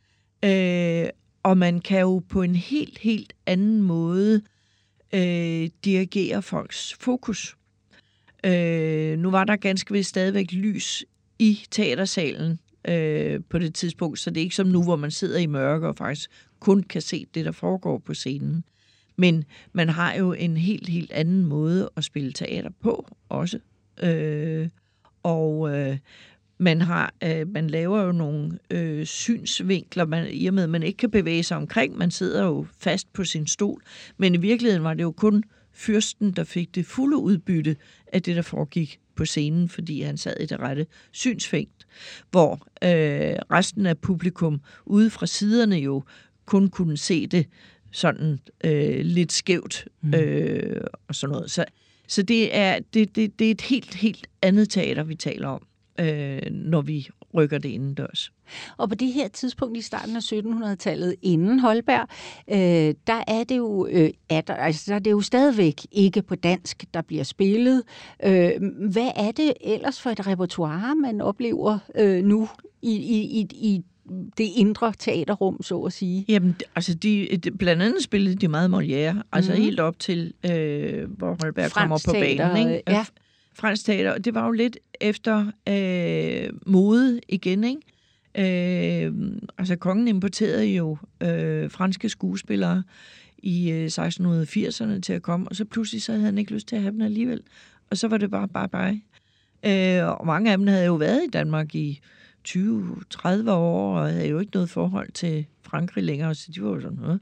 øh, 0.44 1.08
og 1.42 1.58
man 1.58 1.80
kan 1.80 2.00
jo 2.00 2.22
på 2.28 2.42
en 2.42 2.54
helt, 2.54 2.98
helt 2.98 3.32
anden 3.46 3.82
måde 3.82 4.42
øh, 5.14 5.68
dirigere 5.84 6.42
folks 6.42 6.94
fokus. 7.00 7.56
Øh, 8.46 9.18
nu 9.18 9.30
var 9.30 9.44
der 9.44 9.56
ganske 9.56 9.92
vist 9.92 10.08
stadigvæk 10.08 10.52
lys 10.52 11.04
i 11.38 11.66
teatersalen, 11.70 12.58
øh, 12.88 13.40
på 13.48 13.58
det 13.58 13.74
tidspunkt, 13.74 14.18
så 14.18 14.30
det 14.30 14.36
er 14.36 14.44
ikke 14.44 14.56
som 14.56 14.66
nu, 14.66 14.82
hvor 14.82 14.96
man 14.96 15.10
sidder 15.10 15.38
i 15.38 15.46
mørke 15.46 15.88
og 15.88 15.96
faktisk 15.96 16.30
kun 16.60 16.82
kan 16.82 17.02
se 17.02 17.26
det, 17.34 17.44
der 17.44 17.52
foregår 17.52 17.98
på 17.98 18.14
scenen. 18.14 18.64
Men 19.16 19.44
man 19.72 19.88
har 19.88 20.14
jo 20.14 20.32
en 20.32 20.56
helt, 20.56 20.88
helt 20.88 21.12
anden 21.12 21.44
måde 21.44 21.90
at 21.96 22.04
spille 22.04 22.32
teater 22.32 22.70
på 22.80 23.16
også. 23.28 23.58
Øh, 24.02 24.68
og 25.22 25.76
øh, 25.76 25.98
man 26.58 26.80
har 26.80 27.14
øh, 27.24 27.48
man 27.48 27.70
laver 27.70 28.02
jo 28.02 28.12
nogle 28.12 28.58
øh, 28.70 29.06
synsvinkler, 29.06 30.04
man, 30.04 30.26
i 30.30 30.46
og 30.46 30.54
med 30.54 30.62
at 30.62 30.70
man 30.70 30.82
ikke 30.82 30.96
kan 30.96 31.10
bevæge 31.10 31.42
sig 31.42 31.56
omkring. 31.56 31.98
Man 31.98 32.10
sidder 32.10 32.44
jo 32.44 32.66
fast 32.78 33.12
på 33.12 33.24
sin 33.24 33.46
stol. 33.46 33.82
Men 34.16 34.34
i 34.34 34.38
virkeligheden 34.38 34.84
var 34.84 34.94
det 34.94 35.02
jo 35.02 35.12
kun 35.12 35.44
fyrsten, 35.72 36.32
der 36.32 36.44
fik 36.44 36.74
det 36.74 36.86
fulde 36.86 37.16
udbytte 37.16 37.76
af 38.12 38.22
det, 38.22 38.36
der 38.36 38.42
foregik 38.42 39.00
på 39.14 39.24
scenen, 39.24 39.68
fordi 39.68 40.00
han 40.00 40.16
sad 40.16 40.36
i 40.40 40.46
det 40.46 40.60
rette 40.60 40.86
synsfængt, 41.12 41.83
hvor 42.30 42.52
øh, 42.84 43.36
resten 43.50 43.86
af 43.86 43.98
publikum 43.98 44.60
ude 44.86 45.10
fra 45.10 45.26
siderne 45.26 45.76
jo 45.76 46.02
kun 46.46 46.68
kunne 46.68 46.96
se 46.96 47.26
det 47.26 47.46
sådan 47.92 48.38
øh, 48.64 49.00
lidt 49.00 49.32
skævt 49.32 49.88
mm. 50.00 50.14
øh, 50.14 50.84
og 51.08 51.14
sådan 51.14 51.32
noget. 51.32 51.50
Så, 51.50 51.64
så 52.08 52.22
det, 52.22 52.56
er, 52.56 52.78
det, 52.94 53.16
det, 53.16 53.38
det 53.38 53.46
er 53.46 53.50
et 53.50 53.60
helt, 53.60 53.94
helt 53.94 54.26
andet 54.42 54.70
teater, 54.70 55.02
vi 55.02 55.14
taler 55.14 55.48
om, 55.48 55.66
øh, 56.00 56.42
når 56.50 56.80
vi 56.80 57.08
rykker 57.34 57.58
det 57.58 57.68
indendørs. 57.68 58.32
Og 58.76 58.88
på 58.88 58.94
det 58.94 59.12
her 59.12 59.28
tidspunkt 59.28 59.76
i 59.76 59.80
starten 59.80 60.16
af 60.16 60.20
1700-tallet, 60.20 61.14
inden 61.22 61.60
Holberg, 61.60 62.08
øh, 62.50 62.94
der 63.06 63.24
er 63.26 63.44
det 63.44 63.56
jo 63.56 63.86
øh, 63.90 64.10
er 64.28 64.40
der, 64.40 64.54
altså, 64.54 64.84
der 64.88 64.94
er 64.94 64.98
det 64.98 65.10
jo 65.10 65.20
stadigvæk 65.20 65.80
ikke 65.92 66.22
på 66.22 66.34
dansk, 66.34 66.84
der 66.94 67.02
bliver 67.02 67.24
spillet. 67.24 67.82
Øh, 68.24 68.50
hvad 68.90 69.10
er 69.16 69.32
det 69.32 69.52
ellers 69.60 70.00
for 70.00 70.10
et 70.10 70.26
repertoire, 70.26 70.96
man 70.96 71.20
oplever 71.20 71.78
øh, 71.94 72.24
nu 72.24 72.48
i, 72.82 72.92
i, 72.92 73.40
i, 73.40 73.46
i 73.52 73.82
det 74.38 74.48
indre 74.56 74.92
teaterrum, 74.98 75.62
så 75.62 75.80
at 75.80 75.92
sige? 75.92 76.24
Jamen, 76.28 76.56
altså, 76.74 76.94
de, 76.94 77.28
de, 77.44 77.50
blandt 77.50 77.82
andet 77.82 78.02
spillede 78.02 78.36
de 78.36 78.48
meget 78.48 78.68
Molière, 78.68 79.22
altså 79.32 79.52
mm. 79.52 79.58
helt 79.62 79.80
op 79.80 79.98
til, 79.98 80.32
øh, 80.50 81.10
hvor 81.10 81.36
Holberg 81.42 81.70
Fransk 81.70 81.76
kommer 81.76 81.98
på 82.06 82.12
teater, 82.12 82.54
banen. 82.54 82.72
Ikke? 82.72 82.82
ja. 82.88 83.04
Fransk 83.54 83.84
teater, 83.84 84.12
og 84.12 84.24
det 84.24 84.34
var 84.34 84.46
jo 84.46 84.52
lidt 84.52 84.78
efter 85.00 85.46
øh, 85.68 86.50
mode 86.66 87.20
igen, 87.28 87.64
ikke? 87.64 87.80
Øh, 88.38 89.12
altså, 89.58 89.76
kongen 89.76 90.08
importerede 90.08 90.66
jo 90.66 90.96
øh, 91.22 91.70
franske 91.70 92.08
skuespillere 92.08 92.82
i 93.38 93.70
øh, 93.70 93.86
1680'erne 93.86 95.00
til 95.00 95.12
at 95.12 95.22
komme, 95.22 95.48
og 95.48 95.56
så 95.56 95.64
pludselig 95.64 96.02
så 96.02 96.12
havde 96.12 96.24
han 96.24 96.38
ikke 96.38 96.52
lyst 96.52 96.68
til 96.68 96.76
at 96.76 96.82
have 96.82 96.92
dem 96.92 97.00
alligevel. 97.00 97.40
Og 97.90 97.96
så 97.96 98.08
var 98.08 98.18
det 98.18 98.30
bare 98.30 98.48
bye 98.48 98.68
bye. 98.68 99.02
Øh, 99.70 100.08
og 100.20 100.26
mange 100.26 100.52
af 100.52 100.58
dem 100.58 100.66
havde 100.66 100.84
jo 100.84 100.94
været 100.94 101.24
i 101.24 101.30
Danmark 101.30 101.74
i 101.74 102.00
20-30 102.48 103.50
år, 103.50 103.98
og 103.98 104.08
havde 104.08 104.28
jo 104.28 104.38
ikke 104.38 104.52
noget 104.54 104.70
forhold 104.70 105.12
til 105.12 105.46
Frankrig 105.62 106.04
længere, 106.04 106.34
så 106.34 106.52
de 106.54 106.62
var 106.62 106.68
jo 106.68 106.80
sådan 106.80 106.98
noget. 106.98 107.20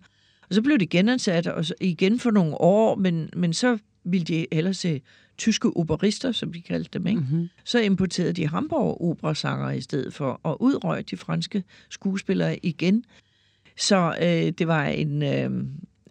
Og 0.49 0.55
så 0.55 0.63
blev 0.63 0.79
de 0.79 0.87
genansat, 0.87 1.47
og 1.47 1.65
så 1.65 1.75
igen 1.81 2.19
for 2.19 2.31
nogle 2.31 2.61
år, 2.61 2.95
men, 2.95 3.31
men 3.37 3.53
så 3.53 3.79
ville 4.05 4.25
de 4.25 4.47
hellere 4.53 4.75
se 4.75 5.01
tyske 5.39 5.77
operister, 5.77 6.33
som 6.33 6.53
de 6.53 6.63
kaldte 6.63 6.99
dem, 6.99 7.07
ikke? 7.07 7.21
Mm-hmm. 7.21 7.49
Så 7.65 7.79
importerede 7.79 8.33
de 8.33 8.49
Hamburg 8.49 9.01
operasanger 9.01 9.71
i 9.71 9.81
stedet 9.81 10.15
for, 10.15 10.41
og 10.43 10.63
udrøg 10.63 11.11
de 11.11 11.17
franske 11.17 11.65
skuespillere 11.89 12.67
igen. 12.67 13.05
Så 13.77 14.15
øh, 14.23 14.53
det 14.59 14.69
var 14.69 14.85
en... 14.85 15.23
Øh, 15.23 15.51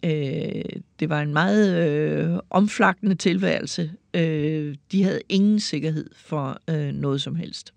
øh, 0.03 0.63
det 0.99 1.10
var 1.10 1.21
en 1.21 1.34
meget 1.34 1.88
øh, 1.88 2.39
omflakkende 2.49 3.15
tilværelse. 3.15 3.91
Øh, 4.13 4.75
de 4.91 5.03
havde 5.03 5.21
ingen 5.29 5.60
sikkerhed 5.60 6.10
for 6.15 6.60
øh, 6.69 6.93
noget 6.93 7.21
som 7.21 7.36
helst. 7.36 7.73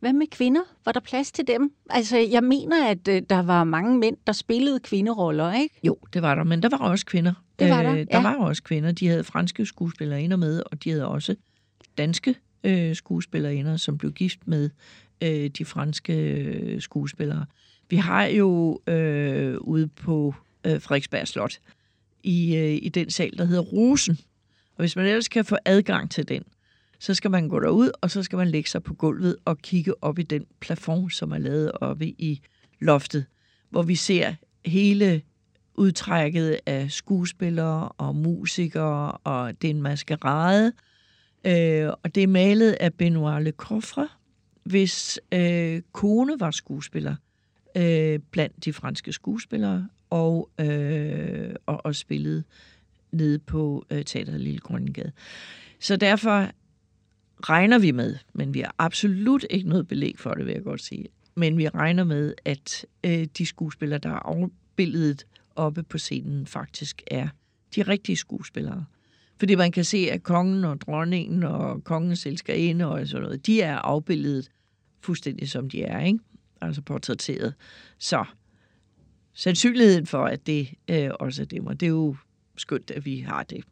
Hvad 0.00 0.12
med 0.12 0.26
kvinder? 0.26 0.60
Var 0.84 0.92
der 0.92 1.00
plads 1.00 1.32
til 1.32 1.46
dem? 1.46 1.72
Altså, 1.90 2.16
jeg 2.18 2.44
mener, 2.44 2.86
at 2.86 3.08
øh, 3.08 3.22
der 3.30 3.42
var 3.42 3.64
mange 3.64 3.98
mænd, 3.98 4.16
der 4.26 4.32
spillede 4.32 4.80
kvinderoller, 4.80 5.52
ikke? 5.52 5.80
Jo, 5.84 5.98
det 6.12 6.22
var 6.22 6.34
der, 6.34 6.44
men 6.44 6.62
der 6.62 6.68
var 6.68 6.78
også 6.78 7.06
kvinder. 7.06 7.32
Det 7.58 7.70
var 7.70 7.82
der, 7.82 7.92
øh, 7.92 7.98
Der 7.98 8.06
ja. 8.10 8.22
var 8.22 8.34
også 8.34 8.62
kvinder. 8.62 8.92
De 8.92 9.08
havde 9.08 9.24
franske 9.24 9.66
skuespillerinder 9.66 10.36
med, 10.36 10.62
og 10.66 10.84
de 10.84 10.90
havde 10.90 11.06
også 11.06 11.36
danske 11.98 12.34
øh, 12.64 12.96
skuespillerinder, 12.96 13.76
som 13.76 13.98
blev 13.98 14.12
gift 14.12 14.38
med 14.46 14.70
øh, 15.20 15.50
de 15.58 15.64
franske 15.64 16.14
øh, 16.14 16.80
skuespillere. 16.80 17.46
Vi 17.90 17.96
har 17.96 18.24
jo 18.24 18.80
øh, 18.86 19.58
ude 19.58 19.88
på 19.88 20.34
øh, 20.66 20.80
Frederiksberg 20.80 21.28
Slot 21.28 21.58
i, 22.22 22.56
øh, 22.56 22.78
i 22.82 22.88
den 22.88 23.10
sal, 23.10 23.38
der 23.38 23.44
hedder 23.44 23.62
Rosen. 23.62 24.18
Og 24.76 24.82
hvis 24.82 24.96
man 24.96 25.06
ellers 25.06 25.28
kan 25.28 25.44
få 25.44 25.56
adgang 25.64 26.10
til 26.10 26.28
den, 26.28 26.42
så 26.98 27.14
skal 27.14 27.30
man 27.30 27.48
gå 27.48 27.60
derud, 27.60 27.90
og 28.00 28.10
så 28.10 28.22
skal 28.22 28.36
man 28.36 28.48
lægge 28.48 28.70
sig 28.70 28.82
på 28.82 28.94
gulvet 28.94 29.36
og 29.44 29.58
kigge 29.58 30.04
op 30.04 30.18
i 30.18 30.22
den 30.22 30.44
plafond, 30.60 31.10
som 31.10 31.32
er 31.32 31.38
lavet 31.38 31.72
oppe 31.72 32.06
i 32.06 32.40
loftet, 32.80 33.26
hvor 33.70 33.82
vi 33.82 33.94
ser 33.94 34.34
hele 34.64 35.22
udtrækket 35.74 36.58
af 36.66 36.90
skuespillere 36.90 37.88
og 37.88 38.16
musikere, 38.16 39.12
og 39.12 39.62
det 39.62 39.70
er 39.70 39.74
en 39.74 39.82
maskerade. 39.82 40.72
Øh, 41.46 41.88
og 42.02 42.14
det 42.14 42.22
er 42.22 42.26
malet 42.26 42.72
af 42.72 42.94
Benoit 42.94 43.44
Le 43.44 43.50
Coffre, 43.50 44.08
hvis 44.64 45.20
øh, 45.32 45.82
kone 45.92 46.40
var 46.40 46.50
skuespiller 46.50 47.16
øh, 47.76 48.18
blandt 48.30 48.64
de 48.64 48.72
franske 48.72 49.12
skuespillere, 49.12 49.88
og, 50.10 50.50
øh, 50.60 51.54
og, 51.66 51.86
og 51.86 51.94
spillede 51.94 52.44
nede 53.12 53.38
på 53.38 53.86
øh, 53.90 54.04
Teateret 54.04 54.40
Lille 54.40 54.60
Grønnegade. 54.60 55.12
Så 55.80 55.96
derfor 55.96 56.50
regner 57.40 57.78
vi 57.78 57.90
med, 57.90 58.16
men 58.32 58.54
vi 58.54 58.60
har 58.60 58.74
absolut 58.78 59.44
ikke 59.50 59.68
noget 59.68 59.88
belæg 59.88 60.18
for 60.18 60.34
det, 60.34 60.46
vil 60.46 60.52
jeg 60.52 60.62
godt 60.62 60.82
sige, 60.82 61.06
men 61.34 61.58
vi 61.58 61.68
regner 61.68 62.04
med, 62.04 62.34
at 62.44 62.86
øh, 63.04 63.26
de 63.38 63.46
skuespillere, 63.46 63.98
der 63.98 64.08
er 64.08 64.26
afbildet 64.26 65.26
oppe 65.56 65.82
på 65.82 65.98
scenen, 65.98 66.46
faktisk 66.46 67.02
er 67.06 67.28
de 67.76 67.82
rigtige 67.82 68.16
skuespillere. 68.16 68.84
Fordi 69.38 69.54
man 69.54 69.72
kan 69.72 69.84
se, 69.84 70.10
at 70.10 70.22
kongen 70.22 70.64
og 70.64 70.80
dronningen 70.80 71.42
og 71.42 71.84
kongens 71.84 72.26
elskerinde 72.26 72.86
og 72.86 73.06
sådan 73.06 73.22
noget, 73.22 73.46
de 73.46 73.62
er 73.62 73.76
afbildet 73.76 74.50
fuldstændig 75.00 75.48
som 75.48 75.70
de 75.70 75.82
er, 75.82 76.00
ikke? 76.00 76.18
Altså 76.60 76.82
portrætteret. 76.82 77.54
Så 77.98 78.24
sandsynligheden 79.34 80.06
for, 80.06 80.24
at 80.24 80.46
det 80.46 80.68
øh, 80.90 81.10
også 81.20 81.42
er 81.42 81.46
dem, 81.46 81.66
og 81.66 81.80
det 81.80 81.86
er 81.86 81.90
jo 81.90 82.16
skønt, 82.56 82.90
at 82.90 83.04
vi 83.04 83.18
har 83.18 83.42
det. 83.42 83.64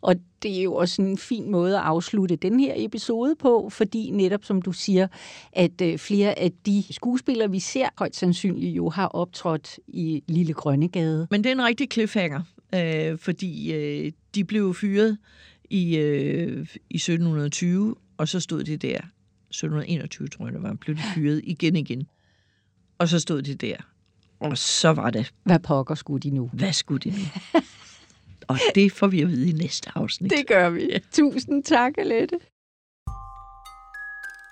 Og 0.00 0.14
det 0.44 0.58
er 0.58 0.62
jo 0.62 0.74
også 0.74 1.02
en 1.02 1.18
fin 1.18 1.50
måde 1.50 1.76
at 1.76 1.82
afslutte 1.84 2.36
den 2.36 2.60
her 2.60 2.72
episode 2.76 3.36
på, 3.36 3.68
fordi 3.72 4.10
netop 4.10 4.44
som 4.44 4.62
du 4.62 4.72
siger, 4.72 5.08
at 5.52 5.80
øh, 5.82 5.98
flere 5.98 6.38
af 6.38 6.52
de 6.66 6.84
skuespillere, 6.90 7.50
vi 7.50 7.60
ser, 7.60 7.88
højst 7.98 8.18
sandsynligt 8.18 8.76
jo 8.76 8.88
har 8.88 9.06
optrådt 9.06 9.78
i 9.88 10.22
Lille 10.28 10.52
Grønnegade. 10.52 11.26
Men 11.30 11.44
det 11.44 11.50
er 11.50 11.54
en 11.54 11.64
rigtig 11.64 11.88
cliffhanger, 11.92 12.42
øh, 12.74 13.18
fordi 13.18 13.72
øh, 13.72 14.12
de 14.34 14.44
blev 14.44 14.74
fyret 14.74 15.18
i, 15.70 15.96
øh, 15.96 16.66
i 16.90 16.96
1720, 16.96 17.94
og 18.16 18.28
så 18.28 18.40
stod 18.40 18.64
de 18.64 18.76
der, 18.76 18.96
1721 18.96 20.28
tror 20.28 20.46
jeg 20.46 20.52
det 20.54 20.62
var, 20.62 20.74
blev 20.74 20.96
de 20.96 21.02
fyret 21.14 21.40
igen 21.44 21.76
igen. 21.76 22.06
Og 22.98 23.08
så 23.08 23.18
stod 23.18 23.42
de 23.42 23.54
der, 23.54 23.76
og 24.40 24.58
så 24.58 24.90
var 24.90 25.10
det, 25.10 25.32
Hvad 25.44 25.58
pokker 25.58 25.94
skulle 25.94 26.20
de 26.20 26.30
nu? 26.30 26.50
hvad 26.52 26.72
skulle 26.72 27.00
de 27.00 27.10
nu? 27.10 27.24
og 28.48 28.58
det 28.74 28.92
får 28.92 29.06
vi 29.06 29.20
at 29.22 29.28
vide 29.28 29.50
i 29.50 29.52
næste 29.52 29.90
afsnit. 29.94 30.30
Det 30.30 30.46
gør 30.46 30.70
vi. 30.70 31.00
Tusind 31.12 31.64
tak, 31.64 31.92
Alette. 31.98 32.36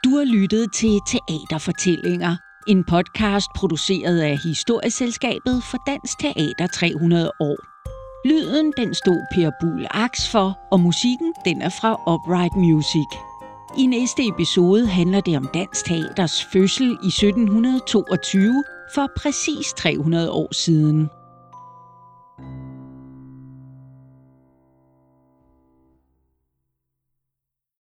Du 0.05 0.11
har 0.17 0.25
lyttet 0.25 0.73
til 0.75 1.01
Teaterfortællinger, 1.11 2.37
en 2.69 2.85
podcast 2.85 3.47
produceret 3.57 4.21
af 4.21 4.39
Historieselskabet 4.39 5.63
for 5.71 5.79
Dansk 5.87 6.19
Teater 6.19 6.67
300 6.67 7.31
år. 7.41 7.57
Lyden 8.29 8.73
den 8.77 8.95
stod 8.95 9.21
Per 9.35 9.51
Buhl 9.61 9.87
Aks 9.91 10.29
for, 10.33 10.59
og 10.73 10.81
musikken 10.81 11.35
den 11.45 11.63
er 11.63 11.69
fra 11.69 12.15
Upright 12.15 12.57
Music. 12.57 13.09
I 13.79 13.87
næste 13.87 14.27
episode 14.27 14.87
handler 14.87 15.21
det 15.21 15.37
om 15.37 15.49
Dansk 15.55 15.85
Teaters 15.85 16.45
fødsel 16.45 16.91
i 16.91 17.07
1722 17.07 18.65
for 18.95 19.11
præcis 19.17 19.73
300 19.73 20.31
år 20.31 20.55
siden. 20.55 21.11